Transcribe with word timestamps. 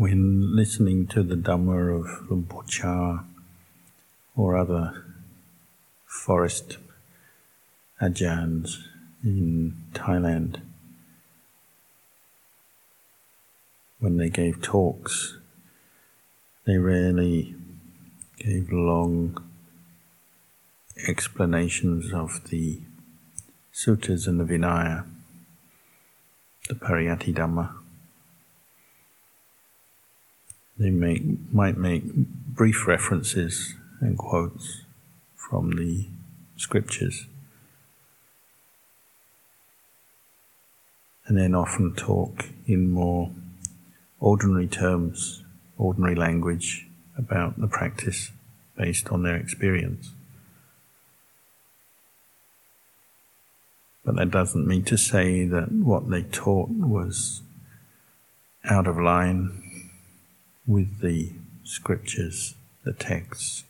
when 0.00 0.56
listening 0.56 1.06
to 1.06 1.22
the 1.22 1.34
Dhamma 1.34 2.00
of 2.00 2.30
Luang 2.30 2.44
Por 2.44 2.64
or 4.34 4.56
other 4.56 5.04
forest 6.06 6.78
ajahns 8.00 8.78
in 9.22 9.76
Thailand, 9.92 10.62
when 13.98 14.16
they 14.16 14.30
gave 14.30 14.62
talks, 14.62 15.36
they 16.64 16.78
rarely 16.78 17.54
gave 18.38 18.72
long 18.72 19.36
explanations 21.06 22.10
of 22.14 22.48
the 22.48 22.80
sutras 23.70 24.26
and 24.26 24.40
the 24.40 24.44
Vinaya, 24.44 25.04
the 26.70 26.74
Pariyatti 26.74 27.34
Dhamma. 27.34 27.79
They 30.80 30.88
make, 30.88 31.22
might 31.52 31.76
make 31.76 32.04
brief 32.14 32.86
references 32.86 33.74
and 34.00 34.16
quotes 34.16 34.80
from 35.36 35.72
the 35.72 36.06
scriptures, 36.56 37.26
and 41.26 41.36
then 41.36 41.54
often 41.54 41.94
talk 41.94 42.46
in 42.66 42.90
more 42.90 43.30
ordinary 44.20 44.66
terms, 44.66 45.44
ordinary 45.76 46.14
language 46.14 46.86
about 47.14 47.60
the 47.60 47.68
practice 47.68 48.30
based 48.74 49.10
on 49.10 49.22
their 49.22 49.36
experience. 49.36 50.14
But 54.02 54.16
that 54.16 54.30
doesn't 54.30 54.66
mean 54.66 54.84
to 54.84 54.96
say 54.96 55.44
that 55.44 55.70
what 55.70 56.08
they 56.08 56.22
taught 56.22 56.70
was 56.70 57.42
out 58.64 58.86
of 58.86 58.96
line 58.96 59.69
with 60.66 61.00
the 61.00 61.32
scriptures, 61.64 62.54
the 62.84 62.92
texts. 62.92 63.64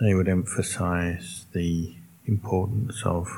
They 0.00 0.12
would 0.12 0.28
emphasize 0.28 1.46
the 1.52 1.94
importance 2.26 3.02
of 3.04 3.28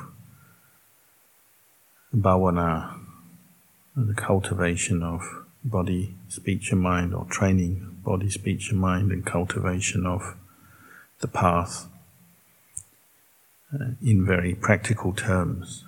bhavana, 2.13 2.99
the 3.95 4.13
cultivation 4.13 5.03
of 5.03 5.21
body, 5.63 6.15
speech, 6.27 6.71
and 6.71 6.81
mind, 6.81 7.13
or 7.13 7.25
training 7.25 7.97
body, 8.03 8.29
speech, 8.29 8.71
and 8.71 8.79
mind, 8.79 9.11
and 9.11 9.25
cultivation 9.25 10.05
of 10.05 10.35
the 11.19 11.27
path 11.27 11.87
uh, 13.73 13.91
in 14.01 14.25
very 14.25 14.55
practical 14.55 15.13
terms. 15.13 15.83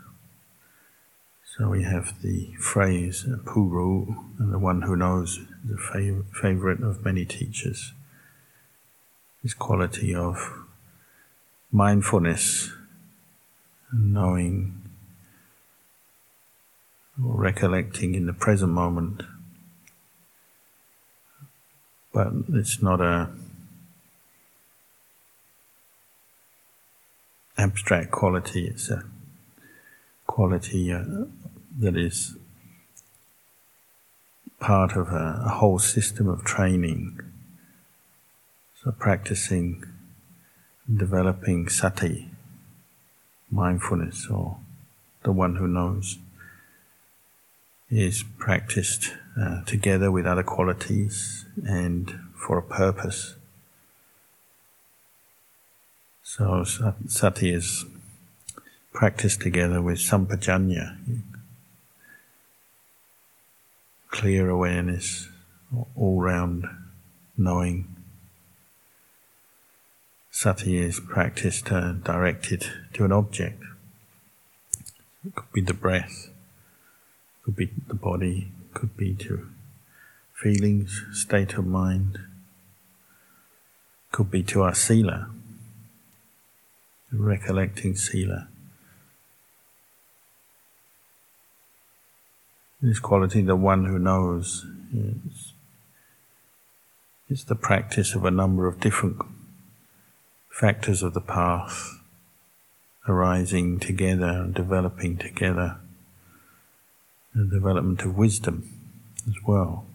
So 1.45 1.69
we 1.69 1.83
have 1.83 2.21
the 2.21 2.53
phrase 2.59 3.25
uh, 3.25 3.37
puru, 3.37 4.15
and 4.39 4.53
the 4.53 4.59
one 4.59 4.83
who 4.83 4.95
knows 4.95 5.39
a 5.69 5.75
fav- 5.75 6.25
favorite 6.33 6.81
of 6.81 7.03
many 7.03 7.25
teachers. 7.25 7.93
This 9.43 9.53
quality 9.53 10.13
of 10.13 10.51
mindfulness, 11.71 12.71
knowing 13.93 14.81
or 17.23 17.35
recollecting 17.35 18.15
in 18.15 18.25
the 18.25 18.33
present 18.33 18.71
moment. 18.71 19.23
But 22.13 22.33
it's 22.53 22.81
not 22.81 23.01
a 23.01 23.29
abstract 27.59 28.09
quality, 28.09 28.67
it's 28.67 28.89
a 28.89 29.03
quality 30.25 30.93
uh, 30.93 31.03
that 31.77 31.97
is 31.97 32.37
part 34.59 34.95
of 34.95 35.09
a, 35.09 35.43
a, 35.45 35.49
whole 35.49 35.79
system 35.79 36.27
of 36.29 36.43
training. 36.45 37.19
So, 38.81 38.91
practicing, 38.91 39.83
developing 40.91 41.67
sati, 41.67 42.29
mindfulness, 43.51 44.27
or 44.29 44.57
the 45.23 45.33
one 45.33 45.57
who 45.57 45.67
knows, 45.67 46.17
is 47.89 48.23
practiced 48.37 49.11
uh, 49.39 49.63
together 49.65 50.11
with 50.11 50.25
other 50.25 50.43
qualities 50.43 51.45
and 51.65 52.19
for 52.35 52.57
a 52.57 52.63
purpose. 52.63 53.35
So 56.29 56.63
sati 56.63 57.51
is 57.51 57.85
practiced 58.93 59.41
together 59.41 59.81
with 59.81 59.97
sampajanya, 59.97 60.95
clear 64.11 64.47
awareness, 64.47 65.27
all 65.95 66.21
round 66.21 66.67
knowing. 67.35 67.87
Sati 70.29 70.77
is 70.77 70.99
practiced 70.99 71.71
uh, 71.71 71.93
directed 71.93 72.63
to 72.93 73.05
an 73.05 73.11
object. 73.11 73.63
It 75.25 75.33
could 75.33 75.51
be 75.51 75.61
the 75.61 75.73
breath, 75.73 76.29
could 77.43 77.55
be 77.55 77.71
the 77.87 77.95
body, 77.95 78.51
could 78.75 78.95
be 78.95 79.15
to 79.15 79.49
feelings, 80.31 81.05
state 81.11 81.55
of 81.55 81.65
mind, 81.65 82.19
could 84.11 84.29
be 84.29 84.43
to 84.43 84.61
our 84.61 84.75
sila 84.75 85.31
recollecting 87.11 87.95
Sila. 87.95 88.47
This 92.81 92.99
quality, 92.99 93.41
the 93.41 93.55
one 93.55 93.85
who 93.85 93.99
knows, 93.99 94.65
is, 94.93 95.53
is 97.29 97.43
the 97.45 97.55
practice 97.55 98.15
of 98.15 98.23
a 98.23 98.31
number 98.31 98.67
of 98.67 98.79
different 98.79 99.17
factors 100.49 101.03
of 101.03 101.13
the 101.13 101.21
path 101.21 101.99
arising 103.07 103.79
together 103.79 104.27
and 104.27 104.53
developing 104.53 105.17
together. 105.17 105.77
The 107.35 107.45
development 107.45 108.01
of 108.01 108.17
wisdom 108.17 108.69
as 109.27 109.35
well. 109.45 109.85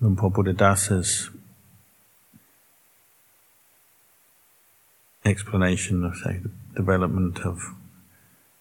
Luang 0.00 0.16
Por 0.16 0.30
Buddhadasa's 0.30 1.30
explanation 5.26 6.04
of, 6.04 6.16
say, 6.16 6.38
the 6.38 6.50
development 6.74 7.40
of 7.40 7.60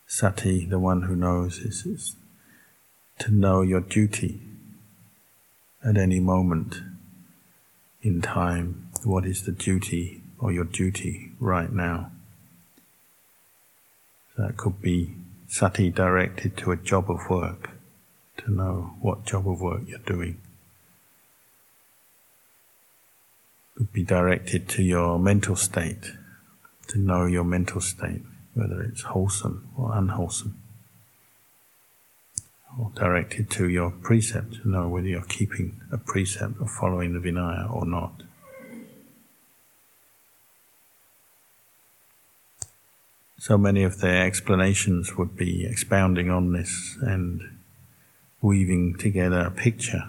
sati, 0.07 0.65
the 0.65 0.79
one 0.79 1.03
who 1.03 1.15
knows, 1.15 1.59
is, 1.59 1.85
is 1.85 2.15
to 3.19 3.31
know 3.31 3.61
your 3.61 3.81
duty 3.81 4.41
at 5.83 5.97
any 5.97 6.19
moment 6.19 6.81
in 8.01 8.21
time. 8.21 8.89
What 9.03 9.25
is 9.25 9.43
the 9.43 9.51
duty 9.51 10.21
or 10.39 10.51
your 10.51 10.65
duty 10.65 11.31
right 11.39 11.71
now? 11.71 12.11
That 14.37 14.57
could 14.57 14.81
be 14.81 15.15
sati 15.47 15.91
directed 15.91 16.57
to 16.57 16.71
a 16.71 16.75
job 16.75 17.09
of 17.09 17.29
work, 17.29 17.69
to 18.37 18.51
know 18.51 18.95
what 18.99 19.25
job 19.25 19.47
of 19.47 19.61
work 19.61 19.83
you're 19.87 19.99
doing. 19.99 20.41
Could 23.77 23.93
be 23.93 24.03
directed 24.03 24.67
to 24.69 24.83
your 24.83 25.19
mental 25.19 25.55
state 25.55 26.11
to 26.87 26.99
know 26.99 27.25
your 27.25 27.43
mental 27.43 27.81
state, 27.81 28.21
whether 28.53 28.81
it's 28.81 29.01
wholesome 29.01 29.67
or 29.77 29.95
unwholesome, 29.95 30.61
or 32.79 32.91
directed 32.95 33.49
to 33.51 33.69
your 33.69 33.91
precept 33.91 34.61
to 34.61 34.69
know 34.69 34.87
whether 34.87 35.07
you're 35.07 35.21
keeping 35.23 35.79
a 35.91 35.97
precept 35.97 36.53
or 36.59 36.67
following 36.67 37.13
the 37.13 37.19
Vinaya 37.19 37.73
or 37.73 37.85
not. 37.85 38.23
So 43.37 43.57
many 43.57 43.83
of 43.83 43.99
their 43.99 44.25
explanations 44.25 45.15
would 45.17 45.37
be 45.37 45.65
expounding 45.65 46.31
on 46.31 46.53
this 46.53 46.97
and 47.01 47.59
weaving 48.41 48.97
together 48.97 49.41
a 49.41 49.51
picture 49.51 50.03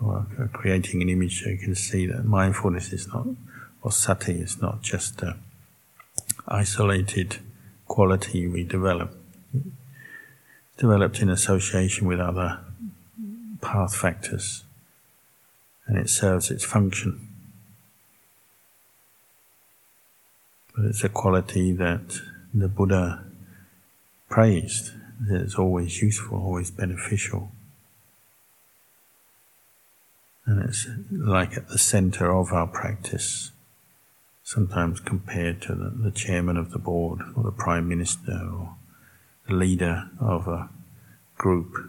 or 0.00 0.26
creating 0.52 1.02
an 1.02 1.08
image 1.08 1.42
so 1.42 1.50
you 1.50 1.58
can 1.58 1.74
see 1.74 2.06
that 2.06 2.24
mindfulness 2.24 2.92
is 2.92 3.08
not, 3.08 3.26
or 3.82 3.90
sati 3.92 4.34
is 4.34 4.60
not 4.62 4.80
just 4.82 5.22
a 5.22 5.36
isolated 6.48 7.38
quality 7.86 8.46
we 8.46 8.64
develop, 8.64 9.16
developed 10.76 11.20
in 11.20 11.28
association 11.28 12.06
with 12.06 12.20
other 12.20 12.60
path 13.60 13.94
factors, 13.94 14.64
and 15.86 15.98
it 15.98 16.08
serves 16.08 16.50
its 16.50 16.64
function. 16.64 17.28
But 20.74 20.86
it's 20.86 21.04
a 21.04 21.08
quality 21.08 21.72
that 21.72 22.20
the 22.54 22.68
Buddha 22.68 23.24
praised, 24.28 24.92
it's 25.28 25.56
always 25.56 26.00
useful, 26.00 26.38
always 26.38 26.70
beneficial. 26.70 27.52
And 30.46 30.64
it's 30.64 30.86
like 31.10 31.56
at 31.56 31.68
the 31.68 31.78
center 31.78 32.32
of 32.32 32.52
our 32.52 32.66
practice 32.66 33.50
sometimes 34.50 34.98
compared 34.98 35.62
to 35.62 35.76
the, 35.76 35.90
the 35.90 36.10
chairman 36.10 36.56
of 36.56 36.72
the 36.72 36.78
board 36.78 37.20
or 37.36 37.44
the 37.44 37.52
prime 37.52 37.88
minister 37.88 38.32
or 38.32 38.74
the 39.46 39.54
leader 39.54 40.10
of 40.18 40.48
a 40.48 40.68
group 41.38 41.88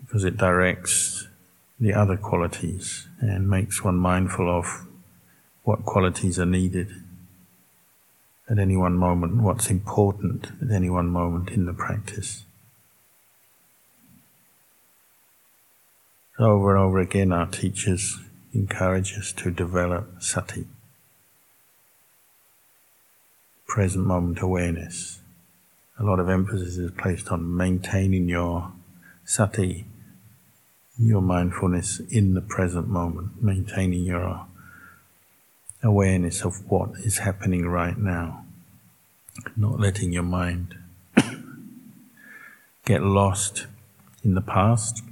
because 0.00 0.22
it 0.22 0.36
directs 0.36 1.26
the 1.80 1.92
other 1.92 2.16
qualities 2.16 3.08
and 3.18 3.50
makes 3.50 3.82
one 3.82 3.96
mindful 3.96 4.48
of 4.48 4.86
what 5.64 5.84
qualities 5.84 6.38
are 6.38 6.46
needed 6.46 6.88
at 8.48 8.60
any 8.60 8.76
one 8.76 8.94
moment, 8.94 9.34
what's 9.34 9.70
important 9.70 10.46
at 10.62 10.70
any 10.70 10.88
one 10.88 11.08
moment 11.08 11.50
in 11.50 11.66
the 11.66 11.72
practice. 11.72 12.44
Over 16.38 16.76
and 16.76 16.84
over 16.84 17.00
again, 17.00 17.32
our 17.32 17.46
teachers 17.46 18.20
encourage 18.52 19.16
us 19.18 19.32
to 19.32 19.50
develop 19.50 20.22
sati, 20.22 20.66
present 23.66 24.06
moment 24.06 24.40
awareness. 24.40 25.20
A 25.98 26.04
lot 26.04 26.20
of 26.20 26.28
emphasis 26.28 26.76
is 26.76 26.90
placed 26.92 27.30
on 27.30 27.56
maintaining 27.56 28.28
your 28.28 28.72
sati, 29.24 29.84
your 30.98 31.20
mindfulness 31.20 32.00
in 32.10 32.34
the 32.34 32.40
present 32.40 32.88
moment, 32.88 33.42
maintaining 33.42 34.04
your 34.04 34.46
awareness 35.82 36.44
of 36.44 36.68
what 36.70 36.90
is 37.04 37.18
happening 37.18 37.66
right 37.66 37.98
now, 37.98 38.44
not 39.56 39.78
letting 39.78 40.12
your 40.12 40.24
mind 40.24 40.76
get 42.84 43.02
lost 43.02 43.66
in 44.24 44.34
the 44.34 44.40
past, 44.40 45.02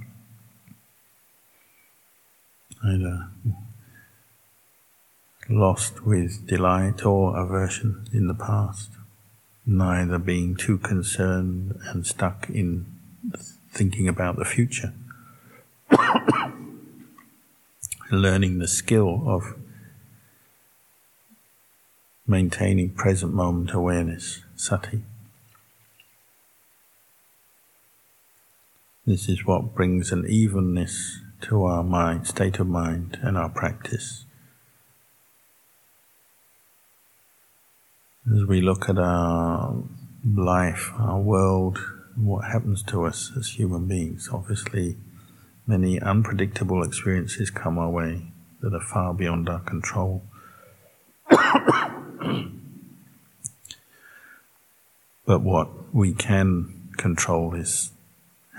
either 2.87 3.27
uh, 3.47 3.51
lost 5.49 6.05
with 6.05 6.47
delight 6.47 7.05
or 7.05 7.37
aversion 7.37 8.07
in 8.13 8.27
the 8.27 8.33
past, 8.33 8.91
neither 9.65 10.17
being 10.17 10.55
too 10.55 10.77
concerned 10.77 11.77
and 11.87 12.05
stuck 12.05 12.49
in 12.49 12.85
thinking 13.71 14.07
about 14.07 14.37
the 14.37 14.45
future. 14.45 14.93
Learning 18.11 18.59
the 18.59 18.67
skill 18.67 19.23
of 19.25 19.55
maintaining 22.25 22.91
present 22.91 23.33
moment 23.33 23.71
awareness, 23.73 24.41
sati. 24.55 25.03
This 29.05 29.29
is 29.29 29.45
what 29.45 29.73
brings 29.73 30.11
an 30.11 30.25
evenness 30.27 31.21
to 31.41 31.63
our 31.63 31.83
mind, 31.83 32.27
state 32.27 32.59
of 32.59 32.67
mind, 32.67 33.17
and 33.21 33.37
our 33.37 33.49
practice. 33.49 34.25
As 38.33 38.43
we 38.45 38.61
look 38.61 38.89
at 38.89 38.97
our 38.97 39.83
life, 40.25 40.91
our 40.97 41.19
world, 41.19 41.79
what 42.15 42.45
happens 42.45 42.83
to 42.83 43.05
us 43.05 43.31
as 43.37 43.49
human 43.49 43.87
beings, 43.87 44.29
obviously 44.33 44.97
many 45.65 45.99
unpredictable 46.01 46.83
experiences 46.83 47.49
come 47.49 47.77
our 47.77 47.89
way 47.89 48.31
that 48.61 48.73
are 48.73 48.81
far 48.81 49.13
beyond 49.13 49.47
our 49.47 49.59
control. 49.59 50.23
but 55.25 55.41
what 55.41 55.93
we 55.93 56.13
can 56.13 56.89
control 56.97 57.53
is 57.53 57.91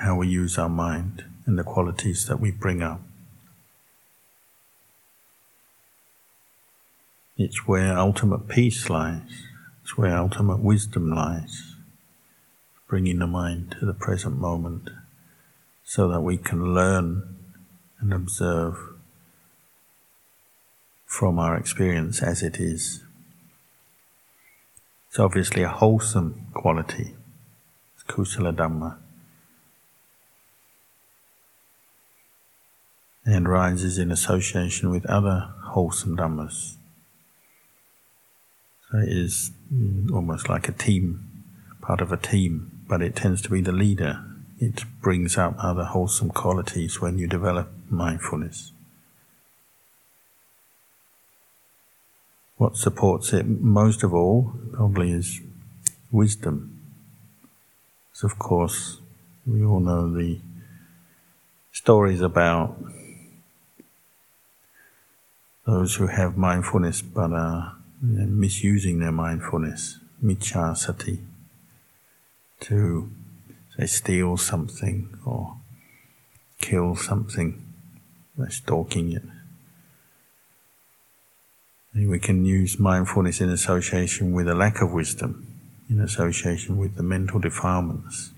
how 0.01 0.17
we 0.17 0.29
use 0.29 0.57
our 0.57 0.69
mind 0.69 1.25
and 1.49 1.59
the 1.59 1.65
qualities 1.65 2.27
that 2.27 2.39
we 2.39 2.51
bring 2.51 2.83
up. 2.83 3.01
It's 7.39 7.67
where 7.67 7.97
ultimate 7.97 8.49
peace 8.49 8.91
lies, 8.91 9.47
it's 9.83 9.97
where 9.97 10.15
ultimate 10.15 10.59
wisdom 10.59 11.11
lies, 11.11 11.75
bringing 12.87 13.21
the 13.21 13.27
mind 13.27 13.75
to 13.81 13.87
the 13.87 13.95
present 13.95 14.39
moment 14.39 14.91
so 15.85 16.07
that 16.09 16.21
we 16.21 16.37
can 16.37 16.75
learn 16.75 17.37
and 17.99 18.13
observe 18.13 18.77
from 21.07 21.39
our 21.39 21.57
experience 21.57 22.23
as 22.23 22.43
it 22.43 22.61
is. 22.61 23.03
It's 25.09 25.19
obviously 25.19 25.63
a 25.63 25.71
wholesome 25.71 26.49
quality, 26.53 27.15
it's 27.95 28.05
kusala 28.05 28.55
dhamma, 28.55 28.99
and 33.29 33.47
rises 33.47 33.99
in 33.99 34.11
association 34.11 34.89
with 34.89 35.05
other 35.05 35.53
wholesome 35.65 36.17
dhammas. 36.17 36.77
So 38.91 38.99
it 38.99 39.09
is 39.11 39.51
almost 40.11 40.49
like 40.49 40.67
a 40.67 40.73
team, 40.73 41.45
part 41.83 42.01
of 42.01 42.11
a 42.11 42.17
team, 42.17 42.71
but 42.89 43.03
it 43.03 43.15
tends 43.15 43.43
to 43.43 43.51
be 43.51 43.61
the 43.61 43.71
leader. 43.71 44.25
It 44.59 44.85
brings 45.03 45.37
up 45.37 45.57
other 45.59 45.85
wholesome 45.85 46.31
qualities 46.31 47.03
when 47.03 47.19
you 47.19 47.27
develop 47.27 47.69
mindfulness. 47.91 48.73
What 52.57 52.79
supports 52.79 53.35
it 53.35 53.47
most 53.47 54.03
of 54.03 54.15
all 54.15 54.55
probably 54.73 55.13
is 55.13 55.43
wisdom. 56.11 56.81
Of 58.25 58.39
course, 58.39 58.99
we 59.47 59.63
all 59.63 59.81
know 59.81 60.13
the 60.13 60.41
stories 61.71 62.21
about 62.21 62.77
those 65.69 65.97
who 65.97 66.07
have 66.07 66.39
mindfulness 66.39 67.03
but 67.03 67.31
are 67.31 67.77
misusing 68.01 69.01
their 69.01 69.13
mindfulness, 69.13 69.99
miccha 70.25 70.75
sati, 70.75 71.21
to 72.59 73.11
say 73.77 73.85
steal 73.85 74.39
something 74.39 75.15
or 75.27 75.59
kill 76.59 76.97
something 76.97 77.63
by 78.39 78.49
stalking 78.49 79.13
it. 79.13 79.23
And 81.93 82.09
we 82.09 82.19
can 82.19 82.47
use 82.47 82.79
mindfulness 82.79 83.43
in 83.43 83.51
association 83.51 84.33
with 84.33 84.49
a 84.49 84.55
lack 84.55 84.81
of 84.81 84.91
wisdom, 84.91 85.47
in 85.91 86.01
association 86.01 86.79
with 86.79 86.97
the 86.97 87.03
mental 87.03 87.41
defilements. 87.41 88.31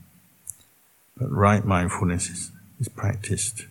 But 1.16 1.30
right 1.30 1.64
mindfulness 1.64 2.28
is, 2.28 2.50
is 2.80 2.88
practiced 2.88 3.66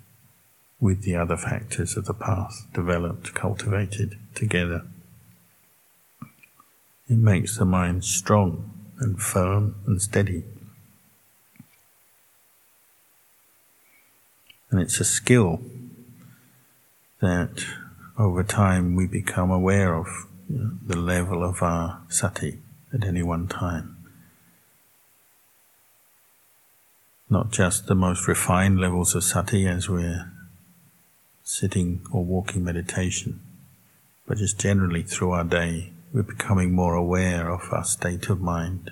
with 0.80 1.04
the 1.04 1.16
other 1.16 1.36
factors 1.36 1.98
of 1.98 2.06
the 2.06 2.14
path, 2.14 2.66
developed, 2.74 3.34
cultivated 3.34 4.18
together. 4.34 4.86
It 7.10 7.18
makes 7.18 7.58
the 7.58 7.66
mind 7.66 8.06
strong 8.06 8.72
and 9.00 9.22
firm 9.22 9.76
and 9.86 10.02
steady. 10.02 10.44
And 14.72 14.80
it's 14.80 15.00
a 15.00 15.06
skill 15.06 15.62
that 17.20 17.66
over 18.18 18.44
time 18.44 18.96
we 18.96 19.08
become 19.08 19.50
aware 19.50 19.96
of 19.96 20.08
you 20.48 20.58
know, 20.58 20.72
the 20.86 20.98
level 20.98 21.44
of 21.44 21.62
our 21.62 22.02
sati 22.10 22.60
at 22.94 23.06
any 23.06 23.24
one 23.24 23.48
time. 23.48 23.98
Not 27.30 27.52
just 27.52 27.88
the 27.88 27.96
most 27.96 28.28
refined 28.28 28.80
levels 28.80 29.16
of 29.16 29.24
sati 29.24 29.68
as 29.68 29.90
we're 29.90 30.32
sitting 31.50 32.00
or 32.12 32.24
walking 32.24 32.64
meditation, 32.64 33.40
but 34.28 34.38
just 34.38 34.60
generally 34.60 35.02
through 35.02 35.32
our 35.32 35.44
day 35.44 35.92
we're 36.14 36.22
becoming 36.22 36.72
more 36.72 36.94
aware 36.94 37.50
of 37.50 37.74
our 37.74 37.84
state 37.84 38.30
of 38.30 38.40
mind 38.40 38.92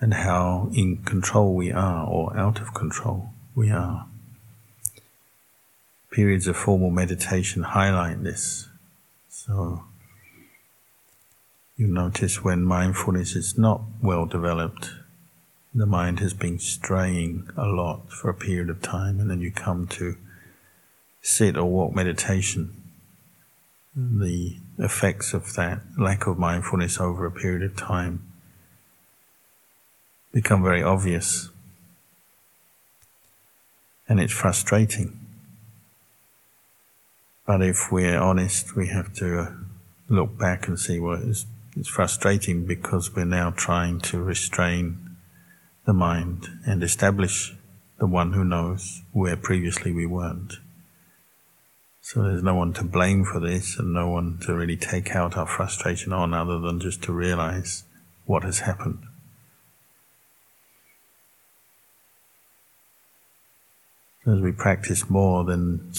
and 0.00 0.14
how 0.14 0.70
in 0.72 0.96
control 1.04 1.54
we 1.54 1.70
are 1.70 2.06
or 2.06 2.34
out 2.34 2.62
of 2.62 2.72
control 2.72 3.28
we 3.54 3.70
are. 3.70 4.06
Periods 6.10 6.46
of 6.46 6.56
formal 6.56 6.90
meditation 6.90 7.62
highlight 7.62 8.24
this. 8.24 8.70
So, 9.28 9.84
you 11.76 11.88
notice 11.88 12.42
when 12.42 12.64
mindfulness 12.64 13.36
is 13.36 13.58
not 13.58 13.82
well 14.00 14.24
developed, 14.24 14.92
the 15.74 15.84
mind 15.84 16.20
has 16.20 16.32
been 16.32 16.58
straying 16.58 17.50
a 17.54 17.66
lot 17.66 18.10
for 18.10 18.30
a 18.30 18.34
period 18.34 18.70
of 18.70 18.80
time, 18.80 19.20
and 19.20 19.30
then 19.30 19.42
you 19.42 19.52
come 19.52 19.86
to 19.88 20.16
sit 21.20 21.56
or 21.56 21.64
walk 21.64 21.94
meditation 21.94 22.80
the 23.94 24.56
effects 24.78 25.34
of 25.34 25.54
that 25.54 25.80
lack 25.98 26.26
of 26.26 26.38
mindfulness 26.38 27.00
over 27.00 27.26
a 27.26 27.30
period 27.30 27.62
of 27.62 27.76
time 27.76 28.22
become 30.32 30.62
very 30.62 30.82
obvious. 30.82 31.50
And 34.08 34.20
it's 34.20 34.32
frustrating. 34.32 35.18
But 37.46 37.62
if 37.62 37.90
we're 37.90 38.18
honest, 38.18 38.76
we 38.76 38.88
have 38.88 39.12
to 39.14 39.40
uh, 39.40 39.52
look 40.08 40.38
back 40.38 40.68
and 40.68 40.78
see 40.78 40.98
it's, 40.98 41.46
it's 41.76 41.88
frustrating 41.88 42.64
because 42.64 43.14
we're 43.14 43.24
now 43.24 43.50
trying 43.50 44.00
to 44.02 44.22
restrain 44.22 45.16
the 45.84 45.92
mind 45.92 46.48
and 46.64 46.82
establish 46.82 47.54
the 47.98 48.06
one 48.06 48.32
who 48.32 48.44
knows 48.44 49.02
where 49.12 49.36
previously 49.36 49.92
we 49.92 50.06
weren't. 50.06 50.54
So 52.12 52.24
there's 52.24 52.42
no 52.42 52.56
one 52.56 52.72
to 52.72 52.82
blame 52.82 53.24
for 53.24 53.38
this 53.38 53.78
and 53.78 53.94
no 53.94 54.08
one 54.08 54.38
to 54.38 54.52
really 54.52 54.76
take 54.76 55.14
out 55.14 55.36
our 55.36 55.46
frustration 55.46 56.12
on 56.12 56.34
other 56.34 56.58
than 56.58 56.80
just 56.80 57.04
to 57.04 57.12
realize 57.12 57.84
what 58.26 58.42
has 58.42 58.58
happened. 58.58 59.04
As 64.26 64.40
we 64.40 64.50
practice 64.50 65.08
more, 65.08 65.44
then 65.44 65.92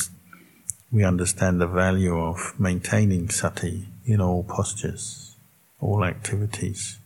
we 0.92 1.06
understand 1.06 1.62
the 1.62 1.68
value 1.68 2.20
of 2.20 2.60
maintaining 2.60 3.30
sati 3.30 3.88
in 4.06 4.20
all 4.20 4.44
postures, 4.44 5.38
all 5.80 6.04
activities. 6.04 7.00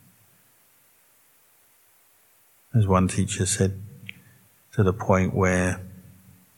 As 2.74 2.88
one 2.88 3.06
teacher 3.06 3.46
said, 3.46 3.80
to 4.72 4.82
the 4.82 4.92
point 4.92 5.32
where 5.32 5.80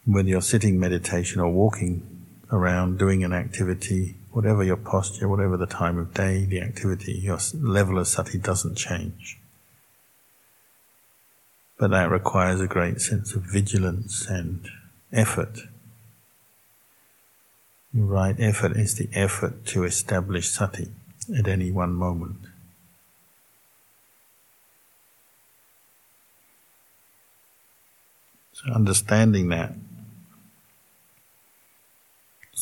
whether 0.07 0.31
you're 0.31 0.41
sitting 0.41 0.81
meditation 0.81 1.43
or 1.43 1.53
walking 1.53 2.15
around 2.51 2.99
doing 2.99 3.25
an 3.25 3.33
activity, 3.33 4.17
whatever 4.31 4.63
your 4.65 4.77
posture, 4.77 5.29
whatever 5.29 5.57
the 5.57 5.67
time 5.67 5.99
of 5.99 6.15
day, 6.15 6.45
the 6.45 6.61
activity, 6.61 7.13
your 7.13 7.39
level 7.55 7.99
of 7.99 8.09
sati 8.09 8.39
doesn't 8.39 8.77
change. 8.77 9.39
But 11.79 11.91
that 11.91 12.11
requires 12.11 12.61
a 12.61 12.67
great 12.67 13.01
sense 13.01 13.35
of 13.35 13.43
vigilance 13.43 14.27
and 14.27 14.69
effort. 15.13 15.61
Right 17.95 18.37
effort 18.39 18.73
is 18.77 18.97
the 18.97 19.09
effort 19.13 19.65
to 19.67 19.85
establish 19.85 20.49
sati 20.49 20.89
at 21.37 21.47
any 21.47 21.71
one 21.71 21.95
moment. 21.95 22.41
So 28.53 28.73
understanding 28.73 29.49
that 29.51 29.75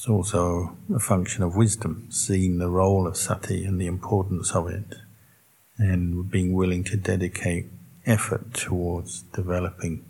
it's 0.07 0.13
also 0.13 0.77
a 0.95 1.01
function 1.01 1.43
of 1.43 1.57
wisdom, 1.57 2.07
seeing 2.11 2.59
the 2.59 2.71
role 2.71 3.09
of 3.09 3.17
sati 3.17 3.65
and 3.65 3.81
the 3.81 3.89
importance 3.89 4.55
of 4.55 4.69
it, 4.69 4.95
and 5.79 6.31
being 6.31 6.55
willing 6.55 6.85
to 6.85 6.97
dedicate 6.97 7.67
effort 8.07 8.55
towards 8.55 9.23
developing, 9.35 10.05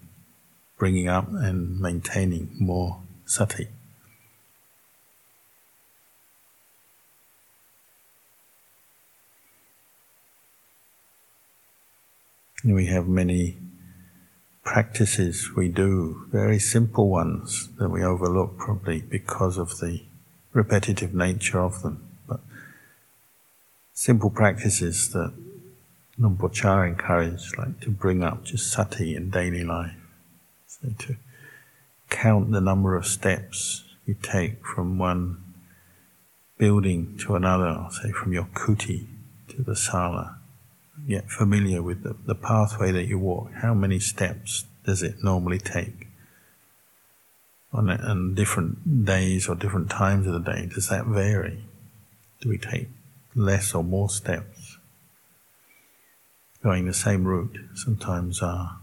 bringing 0.79 1.09
up, 1.09 1.29
and 1.33 1.81
maintaining 1.81 2.55
more 2.61 3.00
sati. 3.25 3.69
We 12.62 12.85
have 12.88 13.09
many 13.09 13.57
practices 14.66 15.52
we 15.56 15.68
do, 15.68 16.26
very 16.32 16.58
simple 16.58 17.08
ones 17.08 17.68
that 17.78 17.88
we 17.88 18.02
overlook 18.02 18.58
probably 18.58 19.00
because 19.00 19.56
of 19.56 19.78
the 19.78 20.02
repetitive 20.52 21.14
nature 21.14 21.61
of 21.61 21.82
them. 21.82 22.04
But 22.28 22.40
simple 23.94 24.28
practices 24.28 25.11
that 25.12 25.32
Por 26.20 26.50
Chah 26.50 26.82
encouraged, 26.82 27.56
like 27.56 27.80
to 27.80 27.90
bring 27.90 28.25
up 28.25 28.44
just 28.44 28.70
sati 28.70 29.14
in 29.14 29.30
daily 29.30 29.62
life. 29.62 29.96
So 30.66 30.88
to 30.99 31.16
count 32.11 32.50
the 32.50 32.61
number 32.61 32.96
of 32.96 33.06
steps 33.06 33.85
you 34.04 34.16
take 34.20 34.66
from 34.66 34.99
one 34.99 35.42
building 36.58 37.16
to 37.18 37.37
another, 37.37 37.87
say 38.02 38.11
from 38.11 38.32
your 38.32 38.49
kuti 38.52 39.06
to 39.49 39.62
the 39.62 39.76
sala 39.76 40.36
get 41.07 41.31
familiar 41.31 41.83
with 41.83 42.03
the, 42.03 42.17
the 42.27 42.35
pathway 42.35 42.91
that 42.93 43.07
you 43.07 43.19
walk. 43.19 43.53
How 43.63 43.75
many 43.75 43.99
steps 43.99 44.65
does 44.85 45.03
it 45.03 45.23
normally 45.23 45.59
take? 45.59 46.09
On, 47.73 47.91
on 47.91 48.35
different 48.35 49.05
days 49.05 49.49
or 49.49 49.55
different 49.55 49.91
times 49.91 50.27
of 50.27 50.33
the 50.33 50.53
day, 50.53 50.67
does 50.73 50.89
that 50.89 51.07
vary? 51.07 51.65
Do 52.41 52.49
we 52.49 52.59
take 52.59 52.89
less 53.35 53.75
or 53.75 53.85
more 53.85 54.09
steps? 54.09 54.79
Going 56.63 56.87
the 56.87 56.95
same 56.95 57.25
route, 57.25 57.59
sometimes 57.75 58.43
our, 58.43 58.79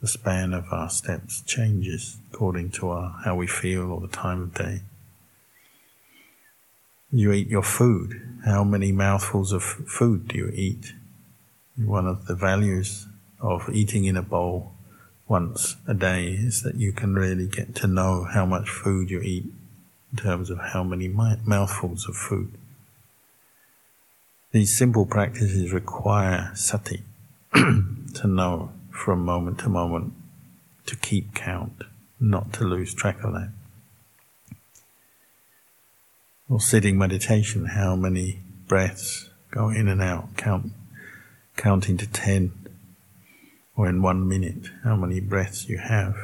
the 0.00 0.08
span 0.08 0.54
of 0.54 0.64
our 0.72 0.88
steps 0.88 1.42
changes 1.42 2.18
according 2.32 2.70
to 2.72 2.88
our, 2.90 3.20
how 3.24 3.36
we 3.36 3.46
feel 3.46 3.92
or 3.92 4.00
the 4.00 4.08
time 4.08 4.42
of 4.42 4.54
day. 4.54 4.82
You 7.12 7.32
eat 7.32 7.48
your 7.48 7.62
food. 7.62 8.40
How 8.44 8.64
many 8.64 8.92
mouthfuls 8.92 9.52
of 9.52 9.62
food 9.62 10.28
do 10.28 10.38
you 10.38 10.48
eat? 10.54 10.92
One 11.84 12.06
of 12.06 12.26
the 12.26 12.34
values 12.34 13.06
of 13.40 13.68
eating 13.72 14.04
in 14.04 14.16
a 14.16 14.22
bowl 14.22 14.72
once 15.28 15.76
a 15.86 15.94
day 15.94 16.26
is 16.26 16.62
that 16.62 16.74
you 16.74 16.92
can 16.92 17.14
really 17.14 17.46
get 17.46 17.74
to 17.76 17.86
know 17.86 18.24
how 18.24 18.44
much 18.44 18.68
food 18.68 19.10
you 19.10 19.20
eat 19.20 19.46
in 20.10 20.18
terms 20.18 20.50
of 20.50 20.58
how 20.58 20.82
many 20.82 21.08
mouthfuls 21.08 22.08
of 22.08 22.16
food. 22.16 22.52
These 24.52 24.76
simple 24.76 25.06
practices 25.06 25.72
require 25.72 26.50
sati 26.54 27.04
to 27.54 28.26
know 28.26 28.72
from 28.90 29.24
moment 29.24 29.60
to 29.60 29.68
moment, 29.68 30.12
to 30.86 30.96
keep 30.96 31.34
count, 31.34 31.84
not 32.18 32.52
to 32.54 32.64
lose 32.64 32.92
track 32.92 33.22
of 33.22 33.32
that. 33.32 33.52
Or 36.48 36.60
sitting 36.60 36.98
meditation, 36.98 37.66
how 37.66 37.94
many 37.94 38.40
breaths 38.66 39.30
go 39.52 39.68
in 39.70 39.86
and 39.86 40.02
out, 40.02 40.36
count 40.36 40.72
counting 41.60 41.98
to 41.98 42.06
ten, 42.06 42.52
or 43.76 43.86
in 43.86 44.00
one 44.00 44.26
minute, 44.26 44.70
how 44.82 44.96
many 44.96 45.20
breaths 45.20 45.68
you 45.68 45.76
have. 45.76 46.16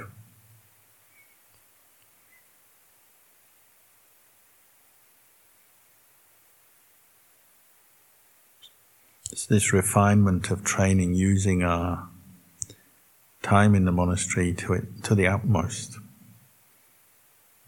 It's 9.30 9.44
this 9.44 9.74
refinement 9.74 10.50
of 10.50 10.64
training 10.64 11.12
using 11.12 11.62
our 11.62 12.08
time 13.42 13.74
in 13.74 13.84
the 13.84 13.92
monastery 13.92 14.54
to 14.54 14.72
it 14.72 15.04
to 15.04 15.14
the 15.14 15.26
utmost, 15.26 15.98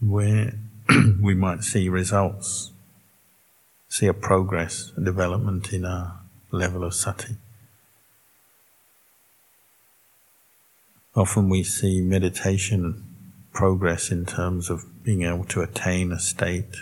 where 0.01 0.55
we 1.21 1.35
might 1.35 1.63
see 1.63 1.91
results, 1.91 2.71
see 3.91 4.07
a 4.07 4.15
progress, 4.15 4.91
a 4.97 5.03
development 5.03 5.71
in 5.75 5.85
our 5.85 6.21
level 6.51 6.83
of 6.83 6.95
sati. 6.95 7.37
Often 11.19 11.49
we 11.49 11.65
see 11.65 12.01
meditation 12.01 13.03
progress 13.53 14.13
in 14.13 14.25
terms 14.25 14.71
of 14.71 15.03
being 15.03 15.25
able 15.25 15.43
to 15.47 15.63
attain 15.63 16.13
a 16.13 16.21
state 16.21 16.77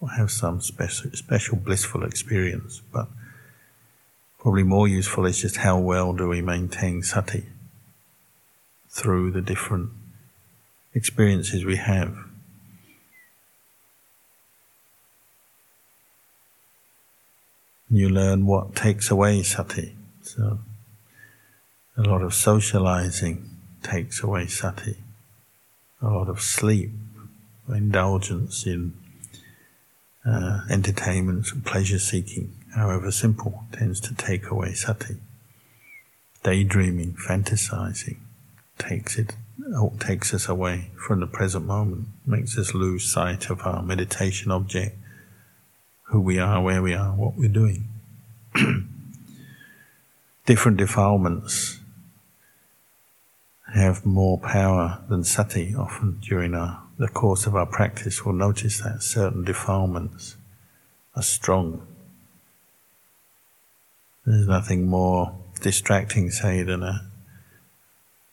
or 0.00 0.10
have 0.10 0.30
some 0.30 0.60
special, 0.60 1.10
special 1.14 1.56
blissful 1.56 2.04
experience, 2.04 2.82
but 2.92 3.08
probably 4.38 4.62
more 4.62 4.86
useful 4.86 5.26
is 5.26 5.40
just 5.40 5.56
how 5.56 5.76
well 5.76 6.12
do 6.12 6.28
we 6.28 6.40
maintain 6.40 7.02
sati 7.02 7.46
through 8.88 9.32
the 9.32 9.42
different 9.42 9.90
experiences 10.94 11.64
we 11.64 11.78
have. 11.78 12.16
You 17.90 18.08
learn 18.08 18.46
what 18.46 18.76
takes 18.76 19.10
away 19.10 19.42
sati. 19.42 19.96
So 20.22 20.60
a 21.98 22.02
lot 22.02 22.22
of 22.22 22.32
socializing 22.32 23.50
takes 23.82 24.22
away 24.22 24.46
sati. 24.46 24.98
A 26.00 26.06
lot 26.06 26.28
of 26.28 26.40
sleep, 26.40 26.90
indulgence 27.68 28.64
in 28.66 28.94
uh, 30.24 30.60
entertainments 30.70 31.50
and 31.50 31.66
pleasure 31.66 31.98
seeking, 31.98 32.54
however 32.76 33.10
simple, 33.10 33.64
tends 33.72 33.98
to 34.00 34.14
take 34.14 34.48
away 34.48 34.74
sati. 34.74 35.16
Daydreaming, 36.44 37.14
fantasizing, 37.14 38.18
takes 38.78 39.18
it 39.18 39.34
takes 39.98 40.32
us 40.32 40.48
away 40.48 40.92
from 40.96 41.18
the 41.18 41.26
present 41.26 41.66
moment, 41.66 42.06
makes 42.24 42.56
us 42.56 42.74
lose 42.74 43.12
sight 43.12 43.50
of 43.50 43.60
our 43.66 43.82
meditation 43.82 44.52
object, 44.52 44.96
who 46.04 46.20
we 46.20 46.38
are, 46.38 46.62
where 46.62 46.80
we 46.80 46.94
are, 46.94 47.10
what 47.10 47.34
we're 47.34 47.48
doing. 47.48 47.84
Different 50.46 50.78
defilements 50.78 51.77
have 53.74 54.06
more 54.06 54.38
power 54.38 55.02
than 55.08 55.24
sati. 55.24 55.74
Often 55.74 56.20
during 56.20 56.54
our, 56.54 56.82
the 56.98 57.08
course 57.08 57.46
of 57.46 57.54
our 57.54 57.66
practice, 57.66 58.24
we'll 58.24 58.34
notice 58.34 58.80
that 58.80 59.02
certain 59.02 59.44
defilements 59.44 60.36
are 61.14 61.22
strong. 61.22 61.86
There's 64.24 64.46
nothing 64.46 64.86
more 64.86 65.38
distracting, 65.60 66.30
say, 66.30 66.62
than 66.62 66.82
a, 66.82 67.10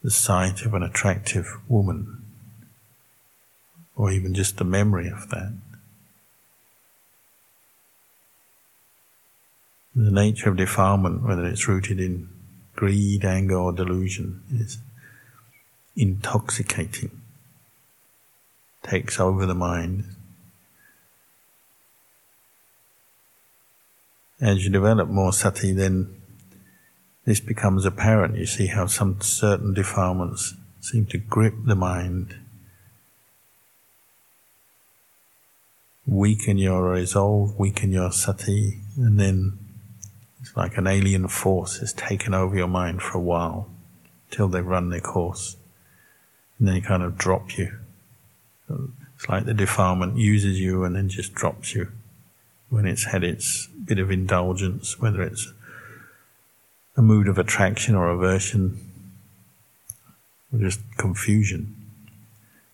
the 0.04 0.12
sight 0.12 0.62
of 0.64 0.74
an 0.74 0.84
attractive 0.84 1.48
woman, 1.68 2.24
or 3.96 4.12
even 4.12 4.34
just 4.34 4.58
the 4.58 4.66
memory 4.66 5.08
of 5.08 5.30
that. 5.30 5.54
The 9.96 10.12
nature 10.12 10.50
of 10.50 10.58
defilement, 10.58 11.24
whether 11.24 11.46
it's 11.46 11.68
rooted 11.68 12.00
in 12.02 12.30
greed, 12.76 13.24
anger, 13.24 13.56
or 13.56 13.72
delusion, 13.72 14.44
is 14.52 14.78
intoxicating, 15.96 17.22
takes 18.84 19.20
over 19.20 19.46
the 19.46 19.56
mind. 19.56 20.06
As 24.42 24.64
you 24.64 24.70
develop 24.70 25.08
more 25.08 25.32
sati, 25.32 25.72
then 25.72 26.22
this 27.26 27.40
becomes 27.40 27.86
apparent. 27.86 28.38
You 28.38 28.46
see 28.46 28.68
how 28.68 28.86
some 28.86 29.22
certain 29.22 29.74
defilements 29.74 30.56
seem 30.82 31.06
to 31.08 31.18
grip 31.18 31.56
the 31.66 31.76
mind, 31.76 32.36
weaken 36.06 36.58
your 36.58 36.92
resolve, 36.92 37.58
weaken 37.58 37.92
your 37.92 38.12
sati, 38.12 38.82
and 38.98 39.20
then 39.20 39.58
it's 40.42 40.56
like 40.56 40.78
an 40.78 40.86
alien 40.86 41.28
force 41.28 41.80
has 41.80 41.92
taken 41.94 42.36
over 42.36 42.56
your 42.56 42.68
mind 42.68 43.02
for 43.02 43.18
a 43.18 43.22
while 43.22 43.68
till 44.30 44.48
they've 44.48 44.66
run 44.66 44.90
their 44.90 45.00
course. 45.00 45.58
And 46.60 46.68
then 46.68 46.76
it 46.76 46.86
kind 46.86 47.04
of 47.04 47.18
drop 47.18 47.58
you. 47.58 47.78
It's 48.70 49.30
like 49.30 49.46
the 49.46 49.54
defilement 49.54 50.18
uses 50.18 50.60
you 50.60 50.84
and 50.84 50.96
then 50.96 51.10
just 51.10 51.34
drops 51.34 51.74
you 51.74 51.92
when 52.70 52.86
it's 52.86 53.06
had 53.06 53.24
its 53.24 53.68
bit 53.68 54.00
of 54.00 54.12
indulgence, 54.12 55.00
whether 55.00 55.22
it's 55.22 55.54
a 56.98 57.02
mood 57.02 57.28
of 57.28 57.38
attraction 57.38 57.96
or 57.96 58.10
aversion, 58.10 58.80
or 60.52 60.60
just 60.60 60.80
confusion. 60.98 61.76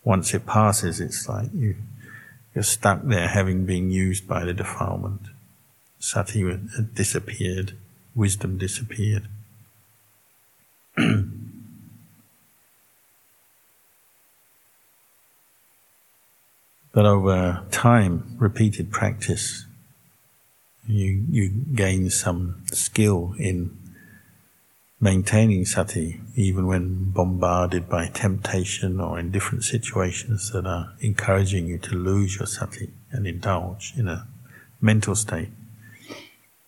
Once 0.04 0.34
it 0.34 0.46
passes, 0.46 1.00
it's 1.00 1.28
like 1.28 1.50
you, 1.54 1.76
you're 2.56 2.64
stuck 2.64 3.02
there 3.04 3.28
having 3.28 3.66
been 3.66 3.92
used 3.92 4.28
by 4.28 4.44
the 4.44 4.54
defilement. 4.54 5.22
Sati 6.00 6.42
had 6.42 6.96
disappeared, 6.96 7.74
wisdom 8.16 8.58
disappeared. 8.58 9.28
but 16.94 17.06
over 17.06 17.64
time, 17.72 18.36
repeated 18.38 18.92
practice, 18.92 19.66
you, 20.88 21.26
you 21.30 21.50
gain 21.74 22.10
some 22.10 22.64
skill 22.72 23.34
in 23.40 23.78
maintaining 25.00 25.66
sati 25.66 26.22
even 26.36 26.68
when 26.68 27.12
bombarded 27.12 27.90
by 27.90 28.08
temptation 28.08 29.00
or 29.00 29.18
in 29.18 29.32
different 29.32 29.64
situations 29.64 30.52
that 30.52 30.66
are 30.68 30.94
encouraging 31.00 31.66
you 31.66 31.78
to 31.78 31.96
lose 31.96 32.38
your 32.38 32.46
sati 32.46 32.92
and 33.12 33.26
indulge 33.26 33.94
in 33.98 34.08
a 34.08 34.28
mental 34.80 35.16
state 35.16 35.50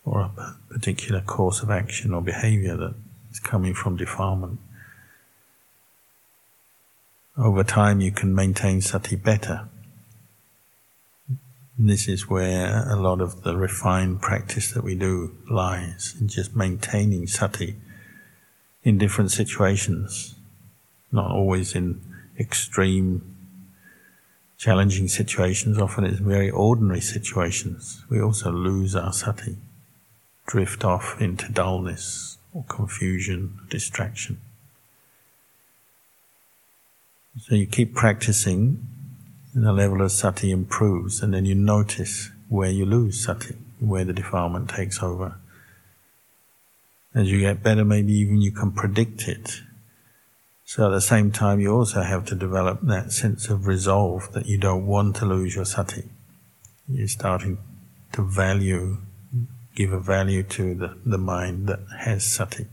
or 0.04 0.20
a 0.22 0.56
particular 0.68 1.20
course 1.20 1.62
of 1.62 1.70
action 1.70 2.12
or 2.12 2.20
behavior 2.20 2.76
that 2.76 2.94
is 3.30 3.40
coming 3.40 3.74
from 3.74 3.96
defilement. 3.96 4.58
Over 7.36 7.64
time, 7.64 8.00
you 8.00 8.10
can 8.10 8.34
maintain 8.34 8.80
sati 8.80 9.16
better 9.16 9.68
this 11.78 12.06
is 12.06 12.28
where 12.28 12.88
a 12.88 12.96
lot 12.96 13.20
of 13.20 13.42
the 13.42 13.56
refined 13.56 14.22
practice 14.22 14.70
that 14.72 14.84
we 14.84 14.94
do 14.94 15.36
lies 15.50 16.14
in 16.20 16.28
just 16.28 16.54
maintaining 16.54 17.26
sati 17.26 17.76
in 18.84 18.98
different 18.98 19.32
situations, 19.32 20.36
not 21.10 21.30
always 21.30 21.74
in 21.74 22.00
extreme, 22.38 23.36
challenging 24.56 25.08
situations. 25.08 25.78
Often 25.78 26.04
it's 26.04 26.20
very 26.20 26.50
ordinary 26.50 27.00
situations. 27.00 28.04
We 28.08 28.20
also 28.20 28.52
lose 28.52 28.94
our 28.94 29.12
sati, 29.12 29.56
drift 30.46 30.84
off 30.84 31.20
into 31.20 31.50
dullness 31.50 32.38
or 32.52 32.64
confusion, 32.68 33.58
distraction. 33.68 34.40
So 37.40 37.56
you 37.56 37.66
keep 37.66 37.94
practicing 37.94 38.86
the 39.62 39.72
level 39.72 40.02
of 40.02 40.10
sati 40.10 40.50
improves, 40.50 41.22
and 41.22 41.32
then 41.32 41.44
you 41.44 41.54
notice 41.54 42.30
where 42.48 42.70
you 42.70 42.84
lose 42.84 43.24
sati, 43.24 43.54
where 43.78 44.04
the 44.04 44.12
defilement 44.12 44.68
takes 44.68 45.02
over. 45.02 45.36
As 47.14 47.30
you 47.30 47.40
get 47.40 47.62
better, 47.62 47.84
maybe 47.84 48.12
even 48.14 48.40
you 48.40 48.50
can 48.50 48.72
predict 48.72 49.28
it. 49.28 49.60
So 50.64 50.86
at 50.86 50.90
the 50.90 51.00
same 51.00 51.30
time, 51.30 51.60
you 51.60 51.72
also 51.72 52.02
have 52.02 52.24
to 52.26 52.34
develop 52.34 52.80
that 52.82 53.12
sense 53.12 53.48
of 53.48 53.68
resolve 53.68 54.32
that 54.32 54.46
you 54.46 54.58
don't 54.58 54.86
want 54.86 55.16
to 55.16 55.26
lose 55.26 55.54
your 55.54 55.64
sati. 55.64 56.08
You're 56.88 57.06
starting 57.06 57.58
to 58.12 58.22
value, 58.22 58.98
give 59.76 59.92
a 59.92 60.00
value 60.00 60.42
to 60.42 60.74
the, 60.74 60.96
the 61.06 61.18
mind 61.18 61.68
that 61.68 61.80
has 62.00 62.26
sati. 62.26 62.66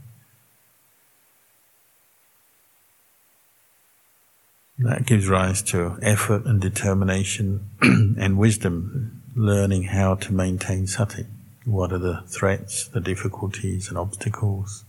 That 4.84 5.06
gives 5.06 5.28
rise 5.28 5.62
to 5.64 6.00
effort 6.02 6.46
and 6.46 6.60
determination 6.60 7.70
and 7.82 8.38
wisdom, 8.38 9.22
learning 9.36 9.84
how 9.84 10.16
to 10.16 10.34
maintain 10.34 10.88
sati. 10.88 11.28
What 11.66 11.94
are 11.94 12.00
the 12.00 12.24
threats, 12.28 12.88
the 12.88 13.00
difficulties 13.00 13.90
and 13.90 13.98
obstacles, 13.98 14.84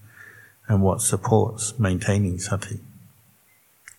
and 0.67 0.83
what 0.83 1.03
supports 1.03 1.79
maintaining 1.79 2.39
sati. 2.39 2.81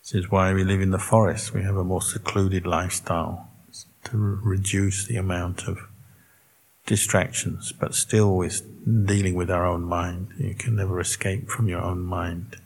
This 0.01 0.15
is 0.15 0.31
why 0.31 0.51
we 0.51 0.63
live 0.63 0.81
in 0.81 0.89
the 0.89 0.97
forest. 0.97 1.53
We 1.53 1.61
have 1.61 1.77
a 1.77 1.83
more 1.83 2.01
secluded 2.01 2.65
lifestyle 2.65 3.51
to 4.05 4.17
reduce 4.17 5.05
the 5.05 5.17
amount 5.17 5.67
of 5.67 5.77
distractions, 6.87 7.71
but 7.71 7.93
still 7.93 8.35
with 8.35 8.63
dealing 9.05 9.35
with 9.35 9.51
our 9.51 9.65
own 9.65 9.83
mind. 9.83 10.29
You 10.39 10.55
can 10.55 10.75
never 10.75 10.99
escape 10.99 11.49
from 11.49 11.69
your 11.69 11.81
own 11.81 12.01
mind. 12.01 12.57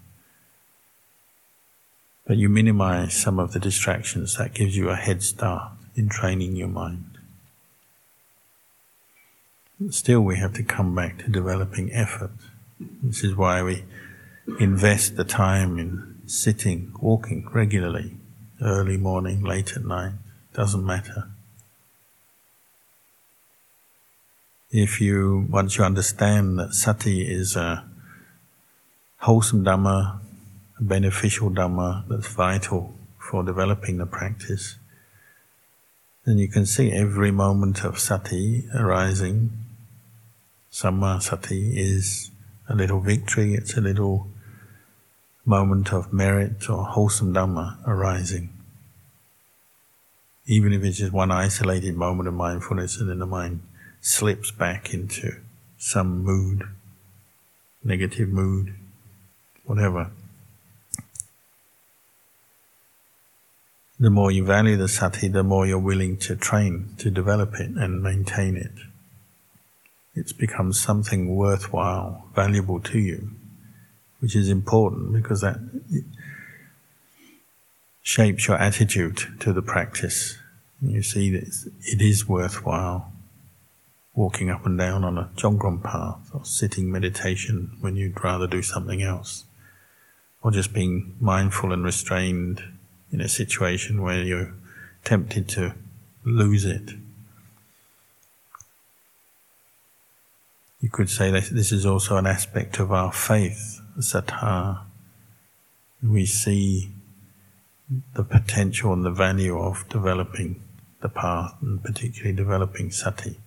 But 2.28 2.36
you 2.36 2.50
minimize 2.50 3.16
some 3.16 3.40
of 3.40 3.54
the 3.54 3.60
distractions, 3.60 4.36
that 4.36 4.54
gives 4.54 4.76
you 4.76 4.90
a 4.90 4.98
head 4.98 5.24
start 5.24 5.72
in 5.96 6.10
training 6.10 6.58
your 6.58 6.68
mind. 6.68 7.18
Still, 9.92 10.22
we 10.22 10.38
have 10.38 10.54
to 10.54 10.64
come 10.64 10.94
back 10.94 11.20
to 11.20 11.30
developing 11.30 11.94
effort. 11.94 12.32
This 12.80 13.24
is 13.24 13.36
why 13.36 13.64
we 13.64 13.86
invest 14.60 15.16
the 15.16 15.24
time 15.24 15.80
in 15.80 16.16
sitting, 16.26 16.92
walking 17.00 17.48
regularly, 17.54 18.18
early 18.62 18.98
morning, 18.98 19.42
late 19.42 19.78
at 19.78 19.86
night, 19.86 20.14
doesn't 20.54 20.86
matter. 20.86 21.30
If 24.70 25.00
you, 25.00 25.48
once 25.50 25.78
you 25.78 25.86
understand 25.86 26.60
that 26.60 26.74
sati 26.74 27.22
is 27.22 27.56
a 27.56 27.86
wholesome 29.20 29.64
Dhamma, 29.64 30.20
beneficial 30.80 31.50
Dhamma 31.50 32.08
that's 32.08 32.28
vital 32.28 32.94
for 33.18 33.44
developing 33.44 33.98
the 33.98 34.06
practice, 34.06 34.78
then 36.26 36.38
you 36.38 36.48
can 36.48 36.66
see 36.66 36.92
every 36.92 37.32
moment 37.32 37.84
of 37.84 38.00
sati 38.00 38.68
arising. 38.74 39.52
Samma 40.72 41.22
sati 41.22 41.80
is 41.80 42.32
a 42.70 42.76
little 42.76 43.00
victory, 43.00 43.54
it's 43.54 43.78
a 43.78 43.82
little 43.82 44.28
moment 45.46 45.94
of 45.94 46.12
merit 46.12 46.70
or 46.70 46.84
wholesome 46.84 47.34
Dhamma 47.34 47.78
arising. 47.88 48.50
Even 50.46 50.74
if 50.74 50.84
it's 50.84 50.98
just 50.98 51.14
one 51.14 51.32
isolated 51.32 51.96
moment 51.96 52.28
of 52.28 52.34
mindfulness 52.34 53.00
and 53.00 53.10
then 53.10 53.20
the 53.20 53.26
mind 53.26 53.62
slips 54.02 54.52
back 54.52 54.94
into 54.94 55.38
some 55.78 56.24
mood, 56.24 56.64
negative 57.84 58.30
mood, 58.30 58.76
whatever. 59.66 60.12
The 64.00 64.10
more 64.10 64.32
you 64.32 64.44
value 64.44 64.78
the 64.78 64.88
sati, 64.88 65.28
the 65.28 65.44
more 65.44 65.66
you're 65.66 65.80
willing 65.80 66.18
to 66.18 66.36
train, 66.36 66.90
to 66.98 67.10
develop 67.10 67.56
it 67.56 67.72
and 67.72 68.04
maintain 68.04 68.56
it. 68.56 68.72
It's 70.14 70.34
become 70.34 70.74
something 70.74 71.36
worthwhile, 71.36 72.26
valuable 72.36 72.80
to 72.82 73.00
you, 73.00 73.32
which 74.20 74.36
is 74.36 74.50
important 74.50 75.14
because 75.14 75.42
that 75.42 75.58
shapes 78.02 78.48
your 78.48 78.58
attitude 78.58 79.22
to 79.40 79.52
the 79.52 79.62
practice. 79.62 80.38
You 80.82 81.02
see 81.02 81.32
that 81.32 81.44
it 81.82 82.02
is 82.02 82.28
worthwhile 82.28 83.12
walking 84.14 84.50
up 84.50 84.66
and 84.66 84.78
down 84.78 85.04
on 85.04 85.18
a 85.18 85.30
Jongrom 85.36 85.84
path 85.84 86.32
or 86.34 86.44
sitting 86.44 86.92
meditation 86.92 87.78
when 87.82 87.96
you'd 87.96 88.24
rather 88.24 88.48
do 88.48 88.64
something 88.64 89.04
else, 89.04 89.46
or 90.42 90.50
just 90.50 90.74
being 90.74 91.16
mindful 91.20 91.72
and 91.72 91.84
restrained 91.84 92.64
in 93.12 93.22
a 93.22 93.30
situation 93.30 94.02
where 94.02 94.22
you're 94.22 94.54
tempted 95.04 95.48
to 95.50 95.74
lose 96.24 96.66
it. 96.66 96.92
You 100.82 100.90
could 100.90 101.10
say 101.10 101.32
that 101.32 101.46
this 101.46 101.72
is 101.72 101.86
also 101.86 102.18
an 102.18 102.28
aspect 102.28 102.80
of 102.80 102.92
our 102.92 103.12
faith, 103.12 103.82
saddha. 104.00 104.82
We 106.04 106.26
see 106.26 106.92
the 108.14 108.24
potential 108.24 108.94
and 108.94 109.04
the 109.04 109.12
value 109.12 109.58
of 109.58 109.88
developing 109.90 110.62
the 111.02 111.10
path 111.10 111.56
and 111.62 111.82
particularly 111.84 112.36
developing 112.36 112.92
sati. 112.92 113.38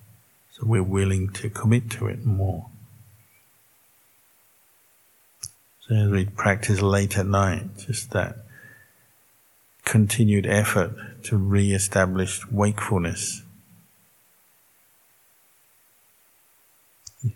So 0.52 0.66
we're 0.66 0.82
willing 0.82 1.30
to 1.34 1.50
commit 1.50 1.90
to 1.90 2.06
it 2.06 2.24
more. 2.24 2.66
So 5.86 5.94
as 5.94 6.10
we 6.10 6.24
practice 6.24 6.80
late 6.80 7.18
at 7.18 7.26
night, 7.26 7.76
just 7.78 8.10
that 8.10 8.36
continued 9.84 10.46
effort 10.46 10.92
to 11.24 11.36
re-establish 11.36 12.46
wakefulness. 12.50 13.42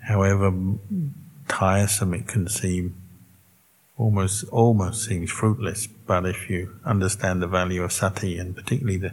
however 0.02 0.52
tiresome 1.48 2.14
it 2.14 2.26
can 2.26 2.48
seem, 2.48 2.94
almost 3.96 4.44
almost 4.50 5.04
seems 5.04 5.30
fruitless. 5.30 5.86
But 5.86 6.26
if 6.26 6.50
you 6.50 6.80
understand 6.84 7.42
the 7.42 7.46
value 7.46 7.82
of 7.82 7.92
sati 7.92 8.38
and 8.38 8.54
particularly 8.54 8.98
the 8.98 9.12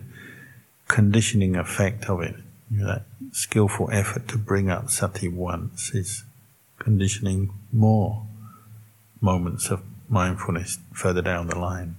conditioning 0.87 1.55
effect 1.55 2.05
of 2.05 2.21
it, 2.21 2.35
that 2.71 3.03
skillful 3.31 3.89
effort 3.91 4.27
to 4.29 4.37
bring 4.37 4.69
up 4.69 4.89
sati 4.89 5.27
once 5.27 5.93
is 5.93 6.23
conditioning 6.79 7.51
more 7.71 8.25
moments 9.19 9.69
of 9.69 9.81
mindfulness 10.09 10.79
further 10.93 11.21
down 11.21 11.47
the 11.47 11.57
line. 11.57 11.95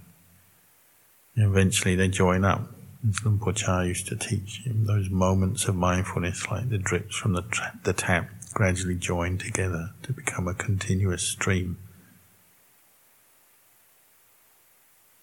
Eventually 1.35 1.95
they 1.95 2.07
join 2.07 2.45
up. 2.45 2.69
As 3.07 3.23
Luang 3.25 3.85
used 3.85 4.07
to 4.07 4.15
teach, 4.15 4.61
him, 4.63 4.85
those 4.85 5.09
moments 5.09 5.67
of 5.67 5.75
mindfulness, 5.75 6.49
like 6.49 6.69
the 6.69 6.77
drips 6.77 7.17
from 7.17 7.33
the, 7.33 7.41
tra- 7.41 7.77
the 7.83 7.91
tap, 7.91 8.29
gradually 8.53 8.95
join 8.95 9.37
together 9.37 9.91
to 10.03 10.13
become 10.13 10.47
a 10.47 10.53
continuous 10.53 11.23
stream. 11.23 11.77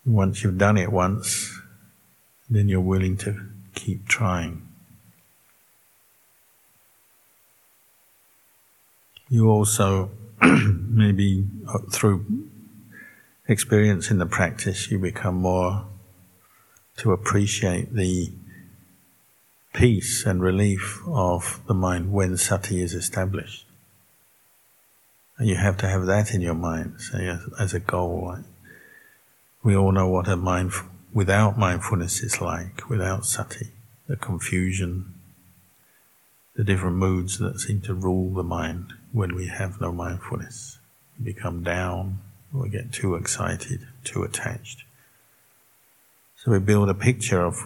Once 0.05 0.43
you've 0.43 0.59
done 0.59 0.77
it 0.77 0.93
once, 0.93 1.59
then 2.51 2.69
you're 2.69 2.81
willing 2.81 3.17
to 3.17 3.49
keep 3.75 4.07
trying. 4.09 4.67
You 9.29 9.49
also, 9.49 10.11
maybe 10.43 11.47
uh, 11.69 11.79
through 11.91 12.49
experience 13.47 14.11
in 14.11 14.19
the 14.19 14.27
practice, 14.27 14.91
you 14.91 14.99
become 14.99 15.37
more 15.37 15.87
to 17.01 17.13
appreciate 17.13 17.95
the 17.95 18.31
peace 19.73 20.27
and 20.27 20.43
relief 20.43 21.01
of 21.07 21.63
the 21.67 21.73
mind 21.73 22.13
when 22.13 22.37
sati 22.37 22.83
is 22.83 22.93
established. 22.93 23.65
And 25.39 25.49
you 25.49 25.55
have 25.55 25.79
to 25.79 25.89
have 25.89 26.05
that 26.05 26.35
in 26.35 26.43
your 26.43 26.55
mind, 26.55 27.01
say, 27.01 27.27
as, 27.27 27.41
as 27.59 27.73
a 27.73 27.81
goal. 27.81 28.37
We 29.63 29.75
all 29.75 29.93
know 29.93 30.09
what 30.09 30.29
a 30.29 30.37
mind 30.37 30.73
without 31.15 31.59
mindfulness 31.59 32.21
is 32.23 32.43
like, 32.43 32.91
without 32.91 33.25
sati, 33.25 33.69
the 34.07 34.17
confusion, 34.17 35.15
the 36.55 36.65
different 36.65 36.97
moods 36.97 37.39
that 37.39 37.61
seem 37.61 37.81
to 37.83 37.95
rule 37.95 38.35
the 38.35 38.43
mind 38.43 38.93
when 39.13 39.35
we 39.35 39.47
have 39.47 39.81
no 39.81 39.91
mindfulness. 39.91 40.79
We 41.19 41.33
become 41.33 41.63
down, 41.63 42.19
we 42.53 42.69
get 42.69 42.93
too 42.93 43.15
excited, 43.15 43.87
too 44.05 44.23
attached. 44.23 44.85
So 46.43 46.53
we 46.53 46.59
build 46.59 46.89
a 46.89 46.95
picture 46.95 47.45
of 47.45 47.59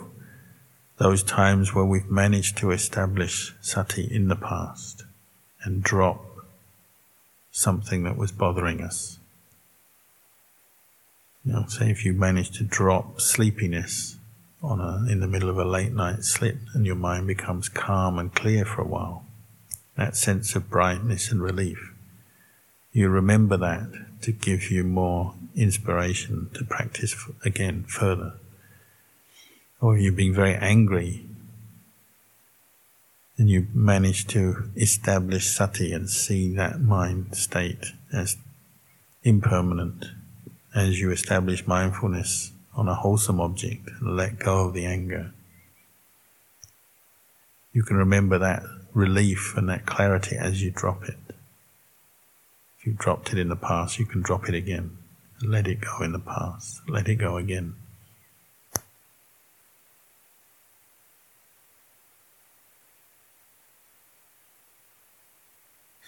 those 0.99 1.23
times 1.23 1.73
where 1.73 1.85
we've 1.85 2.11
managed 2.11 2.57
to 2.57 2.73
establish 2.73 3.55
sati 3.61 4.03
in 4.03 4.27
the 4.27 4.35
past 4.35 5.05
and 5.63 5.81
drop 5.81 6.25
something 7.53 8.03
that 8.03 8.17
was 8.17 8.33
bothering 8.33 8.81
us. 8.81 9.21
You 11.45 11.53
know, 11.53 11.67
say 11.69 11.89
if 11.89 12.05
you 12.05 12.15
manage 12.15 12.51
to 12.59 12.65
drop 12.65 13.21
sleepiness 13.21 14.17
on 14.61 14.81
a, 14.81 15.09
in 15.09 15.21
the 15.21 15.29
middle 15.29 15.51
of 15.51 15.59
a 15.59 15.65
late 15.65 15.93
night 15.93 16.25
slip 16.25 16.57
and 16.75 16.85
your 16.85 16.97
mind 16.97 17.29
becomes 17.29 17.69
calm 17.69 18.19
and 18.19 18.35
clear 18.35 18.65
for 18.65 18.83
a 18.83 18.89
while, 18.89 19.25
that 19.97 20.17
sense 20.17 20.57
of 20.57 20.69
brightness 20.69 21.31
and 21.31 21.41
relief, 21.41 21.93
you 22.93 23.09
remember 23.09 23.57
that 23.57 23.87
to 24.23 24.33
give 24.33 24.73
you 24.73 24.83
more 24.83 25.35
inspiration 25.55 26.51
to 26.55 26.65
practice 26.65 27.15
again 27.45 27.85
further. 27.85 28.33
Or 29.85 29.99
you've 29.99 30.17
been 30.17 30.33
very 30.33 30.55
angry 30.55 31.27
and 33.37 33.51
you 33.51 33.67
manage 33.75 34.27
to 34.29 34.71
establish 34.77 35.47
sati 35.47 35.93
and 35.93 36.09
see 36.09 36.55
that 36.55 36.81
mind 36.81 37.37
state 37.37 37.93
as 38.11 38.39
impermanent 39.25 40.07
as 40.75 40.99
you 41.01 41.11
establish 41.11 41.67
mindfulness 41.67 42.53
on 42.75 42.89
a 42.89 42.95
wholesome 42.95 43.43
object 43.43 43.87
and 44.01 44.17
let 44.17 44.39
go 44.39 44.69
of 44.69 44.73
the 44.73 44.87
anger. 44.87 45.35
You 47.75 47.83
can 47.83 47.99
remember 47.99 48.39
that 48.39 48.63
relief 48.95 49.53
and 49.55 49.69
that 49.69 49.85
clarity 49.85 50.37
as 50.37 50.63
you 50.63 50.71
drop 50.71 51.05
it. 51.05 51.19
If 52.79 52.87
you 52.87 52.95
dropped 52.95 53.35
it 53.35 53.39
in 53.39 53.51
the 53.51 53.55
past, 53.71 53.99
you 53.99 54.07
can 54.07 54.23
drop 54.23 54.49
it 54.49 54.55
again. 54.55 54.97
Let 55.43 55.69
it 55.69 55.83
go 55.83 56.03
in 56.03 56.13
the 56.13 56.19
past. 56.19 56.81
Let 56.89 57.07
it 57.07 57.17
go 57.17 57.37
again. 57.37 57.75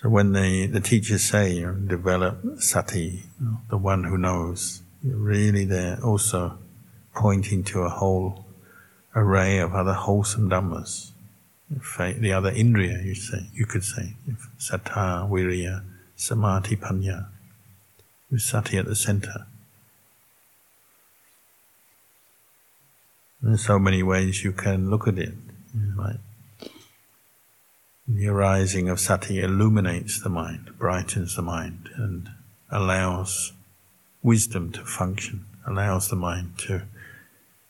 So 0.03 0.11
when 0.11 0.33
the, 0.33 0.67
the 0.67 0.81
teachers 0.81 1.23
say, 1.23 1.55
you 1.55 1.67
know, 1.67 1.73
develop 1.73 2.39
sati, 2.59 3.23
the 3.71 3.79
one 3.79 4.05
who 4.05 4.19
knows, 4.19 4.83
really 5.03 5.65
they're 5.65 5.99
also 6.05 6.59
pointing 7.15 7.65
to 7.65 7.81
a 7.81 7.89
whole 7.89 8.45
array 9.15 9.59
of 9.59 9.75
other 9.75 9.95
wholesome 9.95 10.51
dhammas. 10.51 11.13
The 11.69 12.33
other 12.33 12.53
indriya, 12.53 13.05
you 13.05 13.15
say, 13.15 13.49
you 13.55 13.65
could 13.67 13.83
say, 13.83 14.15
saddha, 14.59 15.29
viriya, 15.29 15.83
samadhi, 16.15 16.77
panya, 16.77 17.27
with 18.31 18.43
sati 18.43 18.77
at 18.77 18.85
the 18.85 18.95
center. 18.95 19.47
There's 23.43 23.65
so 23.65 23.79
many 23.79 24.03
ways 24.03 24.45
you 24.45 24.53
can 24.53 24.91
look 24.91 25.09
at 25.09 25.19
it. 25.19 25.35
Like 25.97 26.17
the 28.09 28.29
arising 28.29 28.89
of 28.89 29.01
sati 29.01 29.41
illuminates 29.41 30.21
the 30.21 30.29
mind, 30.29 30.71
brightens 30.79 31.35
the 31.35 31.43
mind, 31.43 31.89
and 31.97 32.29
allows 32.71 33.53
wisdom 34.23 34.71
to 34.73 34.85
function, 34.85 35.45
allows 35.67 36.09
the 36.09 36.17
mind 36.17 36.57
to 36.59 36.83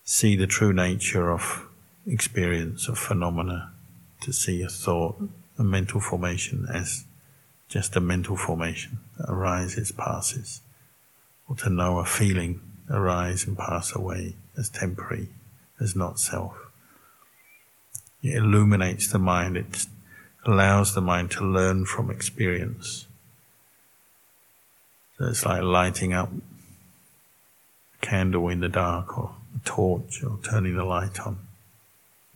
see 0.05 0.37
the 0.37 0.47
true 0.47 0.73
nature 0.73 1.31
of 1.31 1.67
experience, 2.07 2.87
of 2.87 2.99
phenomena, 2.99 3.73
to 4.21 4.33
see 4.33 4.63
a 4.63 4.69
thought, 4.69 5.17
a 5.59 5.65
mental 5.65 6.01
formation 6.01 6.67
as 6.73 7.05
just 7.69 7.97
a 7.97 8.01
mental 8.01 8.37
formation 8.37 8.99
that 9.19 9.31
arises, 9.31 9.91
passes, 9.91 10.61
or 11.49 11.57
to 11.57 11.71
know 11.71 11.99
a 11.99 12.05
feeling 12.05 12.61
arise 12.91 13.47
and 13.47 13.59
pass 13.59 13.95
away 13.95 14.37
as 14.57 14.69
temporary, 14.69 15.29
as 15.81 15.97
not 15.97 16.21
self. 16.21 16.57
It 18.23 18.37
illuminates 18.37 19.11
the 19.11 19.19
mind, 19.19 19.57
it 19.57 19.87
allows 20.47 20.95
the 20.95 21.01
mind 21.01 21.31
to 21.33 21.45
learn 21.45 21.85
from 21.85 22.11
experience. 22.11 23.07
So 25.19 25.27
it's 25.27 25.47
like 25.47 25.63
lighting 25.63 26.13
up 26.13 26.31
a 26.31 28.07
candle 28.07 28.49
in 28.49 28.61
the 28.61 28.69
dark 28.69 29.17
or 29.19 29.35
a 29.55 29.65
torch 29.65 30.23
or 30.23 30.39
turning 30.43 30.77
the 30.77 30.85
light 30.85 31.21
on. 31.21 31.39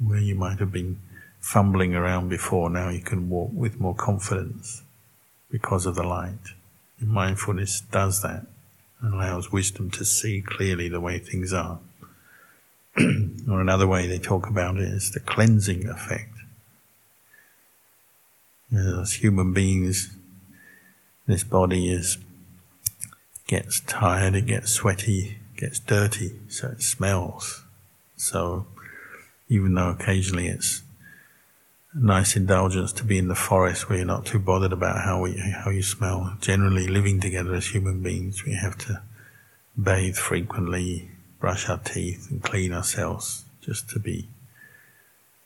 Where 0.03 0.19
you 0.19 0.35
might 0.35 0.59
have 0.61 0.73
been 0.73 0.99
fumbling 1.41 1.95
around 1.95 2.31
before, 2.31 2.71
now 2.71 2.89
you 2.89 3.01
can 3.01 3.29
walk 3.29 3.51
with 3.53 3.79
more 3.79 3.95
confidence 3.95 4.83
because 5.51 5.85
of 5.85 5.95
the 5.95 6.03
light. 6.03 6.55
And 7.01 7.11
mindfulness 7.11 7.81
does 7.81 8.23
that 8.23 8.47
and 9.03 9.15
allows 9.15 9.53
wisdom 9.53 9.91
to 9.91 10.05
see 10.05 10.43
clearly 10.43 10.89
the 10.89 11.01
way 11.01 11.19
things 11.19 11.53
are. 11.53 11.81
or 12.99 13.61
another 13.61 13.87
way 13.87 14.07
they 14.07 14.19
talk 14.19 14.49
about 14.49 14.77
it 14.77 14.89
is 14.89 15.11
the 15.13 15.21
cleansing 15.21 15.87
effect 15.87 16.40
as 18.73 19.15
human 19.15 19.53
beings, 19.53 20.17
this 21.27 21.45
body 21.45 21.91
is 21.91 22.19
gets 23.47 23.81
tired, 23.81 24.35
it 24.35 24.47
gets 24.47 24.71
sweaty, 24.71 25.39
gets 25.57 25.81
dirty, 25.81 26.39
so 26.49 26.69
it 26.69 26.83
smells. 26.83 27.65
So 28.17 28.67
even 29.49 29.75
though 29.75 29.91
occasionally 29.91 30.47
it's 30.47 30.83
a 31.93 31.99
nice 31.99 32.37
indulgence 32.37 32.93
to 32.93 33.05
be 33.05 33.19
in 33.19 33.27
the 33.27 33.35
forest 33.35 33.89
where 33.89 33.99
you're 33.99 34.07
not 34.07 34.25
too 34.25 34.39
bothered 34.39 34.73
about 34.73 35.05
how 35.05 35.21
we 35.23 35.37
how 35.37 35.71
you 35.71 35.83
smell. 35.83 36.37
Generally, 36.41 36.87
living 36.87 37.21
together 37.21 37.55
as 37.55 37.69
human 37.69 38.01
beings, 38.03 38.45
we 38.45 38.55
have 38.55 38.79
to 38.79 39.03
bathe 39.81 40.17
frequently, 40.17 41.11
brush 41.41 41.69
our 41.69 41.79
teeth, 41.79 42.31
and 42.31 42.43
clean 42.43 42.73
ourselves 42.73 43.45
just 43.61 43.91
to 43.91 43.99
be 43.99 44.29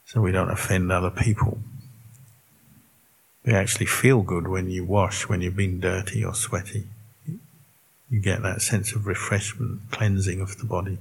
so 0.05 0.21
we 0.21 0.33
don't 0.33 0.51
offend 0.51 0.93
other 0.93 1.11
people. 1.11 1.59
You 3.45 3.55
actually 3.55 3.87
feel 3.87 4.23
good 4.23 4.49
when 4.49 4.71
you 4.71 4.85
wash, 4.85 5.29
when 5.29 5.43
you've 5.43 5.57
been 5.57 5.79
dirty 5.79 6.25
or 6.25 6.35
sweaty. 6.35 6.87
You 8.09 8.21
get 8.21 8.43
that 8.43 8.63
sense 8.63 8.93
of 8.93 9.07
refreshment, 9.07 9.91
cleansing 9.91 10.41
of 10.41 10.57
the 10.59 10.65
body. 10.65 10.99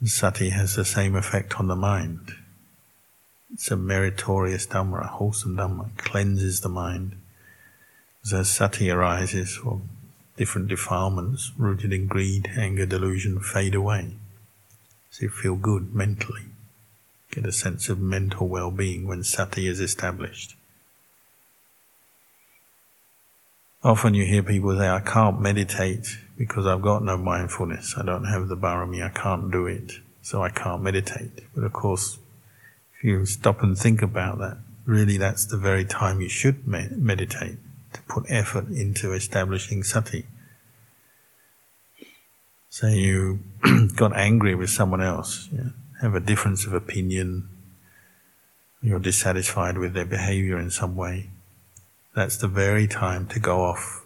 And 0.00 0.08
sati 0.08 0.50
has 0.50 0.74
the 0.74 0.84
same 0.84 1.14
effect 1.14 1.60
on 1.60 1.68
the 1.68 1.76
mind. 1.76 2.32
It's 3.52 3.70
a 3.70 3.76
meritorious 3.76 4.66
dhamma, 4.66 5.04
a 5.04 5.06
wholesome 5.08 5.56
dhamma, 5.56 5.96
cleanses 5.98 6.60
the 6.62 6.70
mind. 6.70 7.16
As 8.32 8.48
sati 8.48 8.90
arises, 8.90 9.58
or 9.62 9.82
different 10.38 10.68
defilements 10.68 11.52
rooted 11.58 11.92
in 11.92 12.06
greed, 12.06 12.50
anger, 12.56 12.86
delusion 12.86 13.40
fade 13.40 13.74
away. 13.74 14.12
So 15.10 15.24
you 15.24 15.28
feel 15.28 15.56
good 15.56 15.94
mentally. 15.94 16.44
Get 17.30 17.44
a 17.44 17.52
sense 17.52 17.90
of 17.90 18.00
mental 18.00 18.48
well-being 18.48 19.06
when 19.06 19.24
sati 19.24 19.66
is 19.66 19.80
established. 19.80 20.56
Often 23.84 24.14
you 24.14 24.24
hear 24.24 24.42
people 24.42 24.76
say, 24.78 24.88
I 24.88 25.00
can't 25.00 25.40
meditate 25.40 26.06
because 26.36 26.66
I've 26.66 26.82
got 26.82 27.02
no 27.02 27.16
mindfulness. 27.16 27.94
I 27.98 28.04
don't 28.04 28.24
have 28.24 28.48
the 28.48 28.56
barami. 28.56 29.04
I 29.04 29.08
can't 29.08 29.50
do 29.50 29.66
it. 29.66 29.92
So 30.22 30.42
I 30.42 30.50
can't 30.50 30.82
meditate. 30.82 31.30
But 31.54 31.64
of 31.64 31.72
course, 31.72 32.18
if 32.96 33.04
you 33.04 33.26
stop 33.26 33.62
and 33.62 33.76
think 33.76 34.00
about 34.00 34.38
that, 34.38 34.58
really 34.86 35.16
that's 35.16 35.46
the 35.46 35.56
very 35.56 35.84
time 35.84 36.20
you 36.20 36.28
should 36.28 36.66
meditate, 36.66 37.56
to 37.92 38.02
put 38.02 38.24
effort 38.28 38.68
into 38.68 39.12
establishing 39.12 39.82
sati. 39.82 40.26
Say 42.68 42.96
you 42.96 43.40
got 43.96 44.16
angry 44.16 44.54
with 44.54 44.70
someone 44.70 45.02
else, 45.02 45.48
yeah, 45.52 45.70
have 46.00 46.14
a 46.14 46.20
difference 46.20 46.66
of 46.66 46.72
opinion, 46.72 47.48
you're 48.80 48.98
dissatisfied 48.98 49.76
with 49.76 49.92
their 49.92 50.06
behavior 50.06 50.58
in 50.58 50.70
some 50.70 50.96
way, 50.96 51.30
that's 52.14 52.36
the 52.36 52.48
very 52.48 52.86
time 52.86 53.26
to 53.28 53.40
go 53.40 53.62
off 53.62 54.04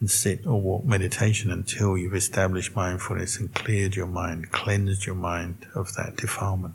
and 0.00 0.10
sit 0.10 0.44
or 0.46 0.60
walk 0.60 0.84
meditation 0.84 1.50
until 1.50 1.96
you've 1.96 2.14
established 2.14 2.74
mindfulness 2.74 3.38
and 3.38 3.54
cleared 3.54 3.94
your 3.94 4.06
mind, 4.06 4.50
cleansed 4.50 5.06
your 5.06 5.14
mind 5.14 5.66
of 5.74 5.94
that 5.94 6.16
defilement. 6.16 6.74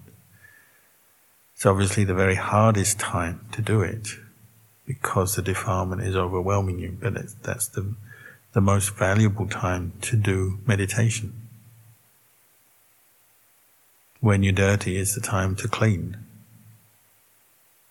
It's 1.53 1.65
obviously 1.65 2.05
the 2.05 2.13
very 2.13 2.35
hardest 2.35 2.99
time 2.99 3.45
to 3.51 3.61
do 3.61 3.81
it 3.81 4.09
because 4.85 5.35
the 5.35 5.41
defilement 5.41 6.03
is 6.03 6.15
overwhelming 6.15 6.79
you, 6.79 6.97
but 7.01 7.13
that's 7.43 7.67
the, 7.67 7.95
the 8.53 8.61
most 8.61 8.95
valuable 8.95 9.47
time 9.47 9.91
to 10.01 10.15
do 10.15 10.59
meditation. 10.65 11.33
When 14.21 14.41
you're 14.43 14.53
dirty 14.53 14.95
is 14.95 15.13
the 15.13 15.21
time 15.21 15.55
to 15.57 15.67
clean. 15.67 16.17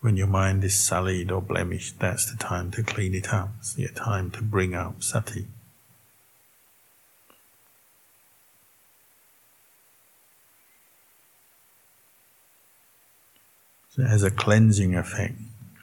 When 0.07 0.16
your 0.16 0.29
mind 0.29 0.62
is 0.62 0.79
sullied 0.79 1.33
or 1.33 1.42
blemished, 1.42 1.99
that's 1.99 2.31
the 2.31 2.37
time 2.37 2.71
to 2.71 2.85
clean 2.85 3.12
it 3.12 3.35
up. 3.35 3.49
It's 3.59 3.75
the 3.75 3.88
time 3.88 4.31
to 4.31 4.40
bring 4.40 4.73
up 4.73 5.03
sati. 5.03 5.49
So 13.90 14.03
it 14.03 14.07
has 14.07 14.23
a 14.23 14.31
cleansing 14.31 14.95
effect. 14.95 15.40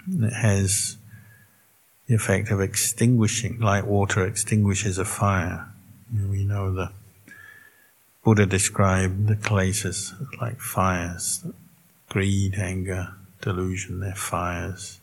It 0.07 0.31
has 0.31 0.95
the 2.07 2.15
effect 2.15 2.49
of 2.49 2.61
extinguishing, 2.61 3.59
like 3.59 3.85
water 3.85 4.25
extinguishes 4.25 4.97
a 4.97 5.03
fire. 5.03 5.67
We 6.09 6.45
know 6.45 6.73
the 6.73 6.93
Buddha 8.23 8.45
described 8.45 9.27
the 9.27 9.35
kilesas 9.35 10.13
like 10.39 10.61
fires, 10.61 11.45
greed, 12.07 12.55
anger, 12.57 13.15
delusion, 13.43 13.99
they're 13.99 14.15
fires. 14.15 14.99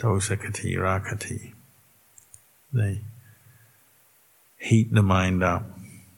Dosakati, 0.00 0.76
rakati. 0.76 1.52
They 2.72 3.00
heat 4.58 4.92
the 4.92 5.02
mind 5.02 5.42
up, 5.42 5.64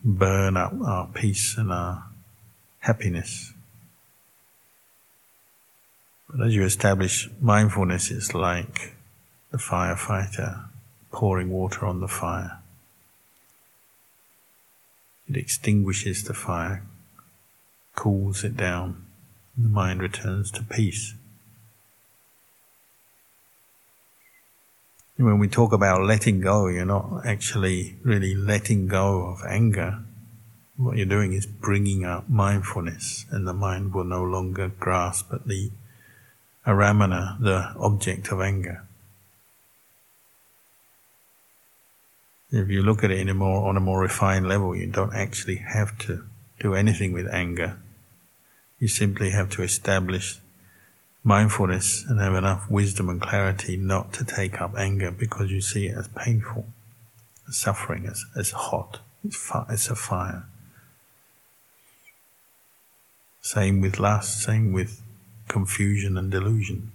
burn 0.04 0.56
up 0.56 0.72
our 0.84 1.08
peace 1.08 1.56
and 1.56 1.72
our 1.72 2.04
happiness. 2.80 3.52
But 6.28 6.46
as 6.46 6.54
you 6.54 6.62
establish 6.64 7.28
mindfulness, 7.40 8.10
it's 8.10 8.34
like 8.34 8.94
the 9.50 9.58
firefighter 9.58 10.66
pouring 11.10 11.50
water 11.50 11.86
on 11.86 12.00
the 12.00 12.08
fire. 12.08 12.58
It 15.28 15.36
extinguishes 15.36 16.24
the 16.24 16.34
fire, 16.34 16.84
cools 17.94 18.44
it 18.44 18.56
down, 18.56 19.06
the 19.62 19.68
mind 19.68 20.00
returns 20.00 20.50
to 20.52 20.62
peace. 20.62 21.14
when 25.24 25.38
we 25.38 25.48
talk 25.48 25.72
about 25.72 26.02
letting 26.02 26.40
go, 26.40 26.66
you're 26.68 26.86
not 26.86 27.26
actually 27.26 27.96
really 28.02 28.34
letting 28.34 28.86
go 28.86 29.26
of 29.26 29.42
anger. 29.46 29.98
What 30.78 30.96
you're 30.96 31.04
doing 31.04 31.34
is 31.34 31.44
bringing 31.44 32.06
up 32.06 32.28
mindfulness, 32.30 33.26
and 33.30 33.46
the 33.46 33.52
mind 33.52 33.92
will 33.92 34.04
no 34.04 34.22
longer 34.22 34.68
grasp 34.68 35.30
at 35.32 35.46
the 35.46 35.70
aramana, 36.66 37.38
the 37.38 37.74
object 37.78 38.32
of 38.32 38.40
anger. 38.40 38.86
If 42.50 42.68
you 42.68 42.82
look 42.82 43.04
at 43.04 43.10
it 43.10 43.18
in 43.18 43.28
a 43.28 43.34
more, 43.34 43.68
on 43.68 43.76
a 43.76 43.80
more 43.80 44.00
refined 44.00 44.48
level, 44.48 44.74
you 44.74 44.86
don't 44.86 45.14
actually 45.14 45.56
have 45.56 45.98
to 45.98 46.24
do 46.60 46.74
anything 46.74 47.12
with 47.12 47.28
anger. 47.28 47.78
You 48.80 48.88
simply 48.88 49.30
have 49.30 49.50
to 49.50 49.62
establish 49.62 50.40
mindfulness 51.22 52.04
and 52.08 52.18
have 52.18 52.34
enough 52.34 52.68
wisdom 52.70 53.10
and 53.10 53.20
clarity 53.20 53.76
not 53.76 54.12
to 54.14 54.24
take 54.24 54.60
up 54.60 54.74
anger 54.76 55.10
because 55.10 55.50
you 55.50 55.60
see 55.60 55.86
it 55.86 55.96
as 55.96 56.08
painful, 56.08 56.66
as 57.46 57.56
suffering, 57.56 58.06
as, 58.06 58.24
as 58.34 58.52
hot. 58.52 59.00
It's, 59.22 59.36
fi- 59.36 59.66
it's 59.68 59.88
a 59.88 59.94
fire. 59.94 60.44
Same 63.42 63.82
with 63.82 63.98
lust, 63.98 64.42
same 64.42 64.72
with 64.72 65.02
confusion 65.46 66.16
and 66.16 66.30
delusion. 66.30 66.92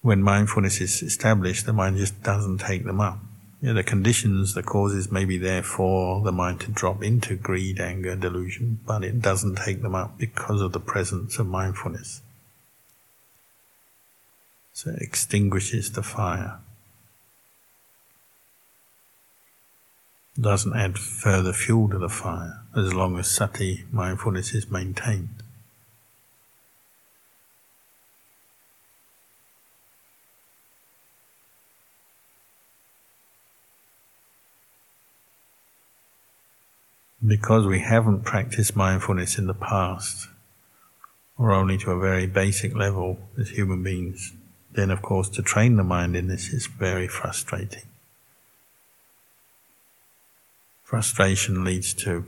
When 0.00 0.22
mindfulness 0.22 0.80
is 0.80 1.02
established, 1.02 1.66
the 1.66 1.74
mind 1.74 1.98
just 1.98 2.22
doesn't 2.22 2.58
take 2.58 2.84
them 2.84 3.02
up. 3.02 3.18
The 3.62 3.82
conditions, 3.82 4.54
the 4.54 4.62
causes 4.62 5.12
may 5.12 5.26
be 5.26 5.36
there 5.36 5.62
for 5.62 6.22
the 6.22 6.32
mind 6.32 6.60
to 6.62 6.70
drop 6.70 7.02
into 7.02 7.36
greed, 7.36 7.78
anger, 7.78 8.16
delusion, 8.16 8.80
but 8.86 9.04
it 9.04 9.20
doesn't 9.20 9.56
take 9.56 9.82
them 9.82 9.94
up 9.94 10.16
because 10.16 10.62
of 10.62 10.72
the 10.72 10.80
presence 10.80 11.38
of 11.38 11.46
mindfulness. 11.46 12.22
So 14.72 14.90
it 14.90 15.02
extinguishes 15.02 15.92
the 15.92 16.02
fire. 16.02 16.58
Doesn't 20.40 20.74
add 20.74 20.98
further 20.98 21.52
fuel 21.52 21.90
to 21.90 21.98
the 21.98 22.08
fire 22.08 22.62
as 22.74 22.94
long 22.94 23.18
as 23.18 23.30
sati, 23.30 23.84
mindfulness, 23.92 24.54
is 24.54 24.70
maintained. 24.70 25.39
Because 37.26 37.66
we 37.66 37.80
haven't 37.80 38.24
practiced 38.24 38.74
mindfulness 38.74 39.38
in 39.38 39.46
the 39.46 39.54
past, 39.54 40.28
or 41.36 41.52
only 41.52 41.76
to 41.78 41.90
a 41.90 41.98
very 41.98 42.26
basic 42.26 42.74
level 42.74 43.18
as 43.38 43.50
human 43.50 43.82
beings, 43.82 44.32
then 44.72 44.90
of 44.90 45.02
course 45.02 45.28
to 45.28 45.42
train 45.42 45.76
the 45.76 45.84
mind 45.84 46.16
in 46.16 46.28
this 46.28 46.52
is 46.52 46.66
very 46.66 47.08
frustrating. 47.08 47.82
Frustration 50.82 51.64
leads 51.64 51.94
to 51.94 52.24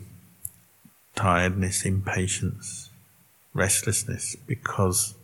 tiredness, 1.15 1.85
impatience, 1.85 2.91
restlessness, 3.55 4.37
because 4.47 5.15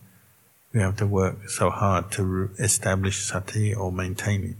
we 0.72 0.80
have 0.80 0.96
to 0.96 1.06
work 1.06 1.48
so 1.48 1.70
hard 1.70 2.10
to 2.12 2.50
establish 2.58 3.24
sati 3.24 3.74
or 3.74 3.92
maintain 3.92 4.44
it. 4.44 4.56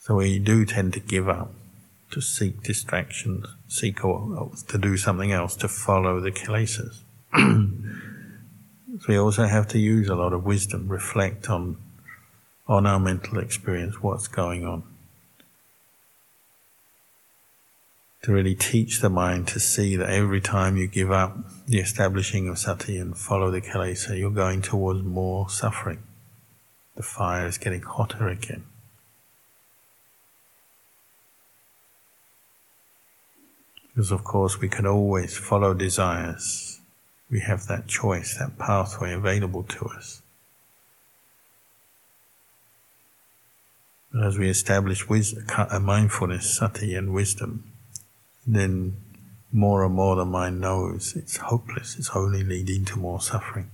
So 0.00 0.16
we 0.16 0.38
do 0.38 0.64
tend 0.64 0.94
to 0.94 1.00
give 1.00 1.28
up 1.28 1.52
to 2.10 2.20
seek 2.20 2.62
distractions, 2.62 3.46
seek 3.68 4.04
or, 4.04 4.50
to 4.68 4.78
do 4.78 4.96
something 4.96 5.32
else, 5.32 5.56
to 5.56 5.68
follow 5.68 6.20
the 6.20 6.30
kilesas. 6.30 7.02
so 7.34 9.06
we 9.08 9.16
also 9.16 9.46
have 9.46 9.68
to 9.68 9.78
use 9.78 10.08
a 10.08 10.14
lot 10.14 10.32
of 10.32 10.44
wisdom, 10.44 10.88
reflect 10.88 11.48
on 11.48 11.76
on 12.70 12.86
our 12.86 13.00
mental 13.00 13.38
experience, 13.38 14.00
what's 14.00 14.28
going 14.28 14.64
on. 14.64 14.84
To 18.22 18.32
really 18.32 18.54
teach 18.54 19.00
the 19.00 19.10
mind 19.10 19.48
to 19.48 19.58
see 19.58 19.96
that 19.96 20.08
every 20.08 20.40
time 20.40 20.76
you 20.76 20.86
give 20.86 21.10
up 21.10 21.36
the 21.66 21.80
establishing 21.80 22.46
of 22.48 22.58
sati 22.58 22.96
and 22.96 23.18
follow 23.18 23.50
the 23.50 23.60
kilesa, 23.60 24.16
you're 24.16 24.30
going 24.30 24.62
towards 24.62 25.02
more 25.02 25.50
suffering. 25.50 26.04
The 26.94 27.02
fire 27.02 27.46
is 27.46 27.58
getting 27.58 27.82
hotter 27.82 28.28
again. 28.28 28.64
Because, 34.00 34.12
of 34.12 34.24
course, 34.24 34.58
we 34.58 34.68
can 34.70 34.86
always 34.86 35.36
follow 35.36 35.74
desires. 35.74 36.80
We 37.30 37.40
have 37.40 37.66
that 37.66 37.86
choice, 37.86 38.34
that 38.38 38.56
pathway 38.56 39.12
available 39.12 39.62
to 39.64 39.84
us. 39.88 40.22
But 44.10 44.24
as 44.24 44.38
we 44.38 44.48
establish 44.48 45.06
wisdom, 45.06 45.44
mindfulness, 45.84 46.56
sati, 46.56 46.94
and 46.94 47.12
wisdom, 47.12 47.70
then 48.46 48.96
more 49.52 49.84
and 49.84 49.94
more 49.94 50.16
the 50.16 50.24
mind 50.24 50.62
knows 50.62 51.14
it's 51.14 51.36
hopeless, 51.36 51.98
it's 51.98 52.12
only 52.14 52.42
leading 52.42 52.86
to 52.86 52.98
more 52.98 53.20
suffering. 53.20 53.70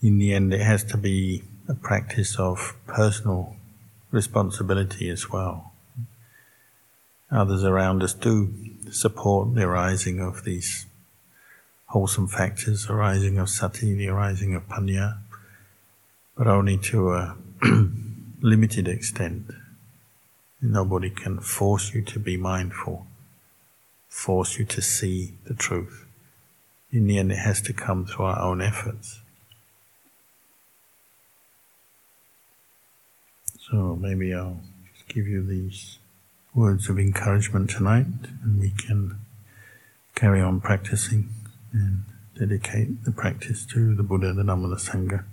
In 0.00 0.18
the 0.18 0.32
end, 0.32 0.54
it 0.54 0.60
has 0.60 0.84
to 0.84 0.96
be 0.96 1.42
a 1.68 1.74
practice 1.74 2.38
of 2.38 2.74
personal 2.86 3.56
responsibility 4.10 5.08
as 5.10 5.30
well. 5.30 5.72
others 7.30 7.62
around 7.62 8.02
us 8.02 8.14
do 8.14 8.54
support 8.90 9.54
the 9.54 9.62
arising 9.62 10.18
of 10.18 10.44
these 10.44 10.86
wholesome 11.88 12.26
factors, 12.26 12.86
the 12.86 12.92
arising 12.94 13.38
of 13.38 13.50
sati, 13.50 13.94
the 13.94 14.08
arising 14.08 14.54
of 14.54 14.66
panya, 14.68 15.18
but 16.36 16.46
only 16.46 16.78
to 16.78 17.12
a 17.12 17.36
limited 18.40 18.88
extent. 18.88 19.50
Nobody 20.62 21.10
can 21.10 21.40
force 21.40 21.92
you 21.92 22.02
to 22.02 22.18
be 22.18 22.36
mindful, 22.36 23.06
force 24.08 24.58
you 24.58 24.64
to 24.64 24.80
see 24.80 25.34
the 25.44 25.54
truth. 25.54 26.06
In 26.90 27.06
the 27.06 27.18
end, 27.18 27.30
it 27.32 27.38
has 27.38 27.60
to 27.62 27.72
come 27.72 28.06
through 28.06 28.24
our 28.24 28.40
own 28.40 28.62
efforts. 28.62 29.20
So 33.70 33.96
maybe 34.00 34.32
I'll 34.32 34.60
just 34.94 35.08
give 35.08 35.26
you 35.26 35.44
these 35.44 35.98
words 36.54 36.88
of 36.88 36.98
encouragement 36.98 37.68
tonight, 37.70 38.06
and 38.42 38.60
we 38.60 38.70
can 38.70 39.18
carry 40.14 40.40
on 40.40 40.60
practicing 40.60 41.28
and 41.72 42.04
dedicate 42.38 43.04
the 43.04 43.12
practice 43.12 43.66
to 43.66 43.94
the 43.94 44.02
Buddha, 44.02 44.32
the 44.32 44.42
Dhamma, 44.42 44.70
the 44.70 44.76
Sangha. 44.76 45.24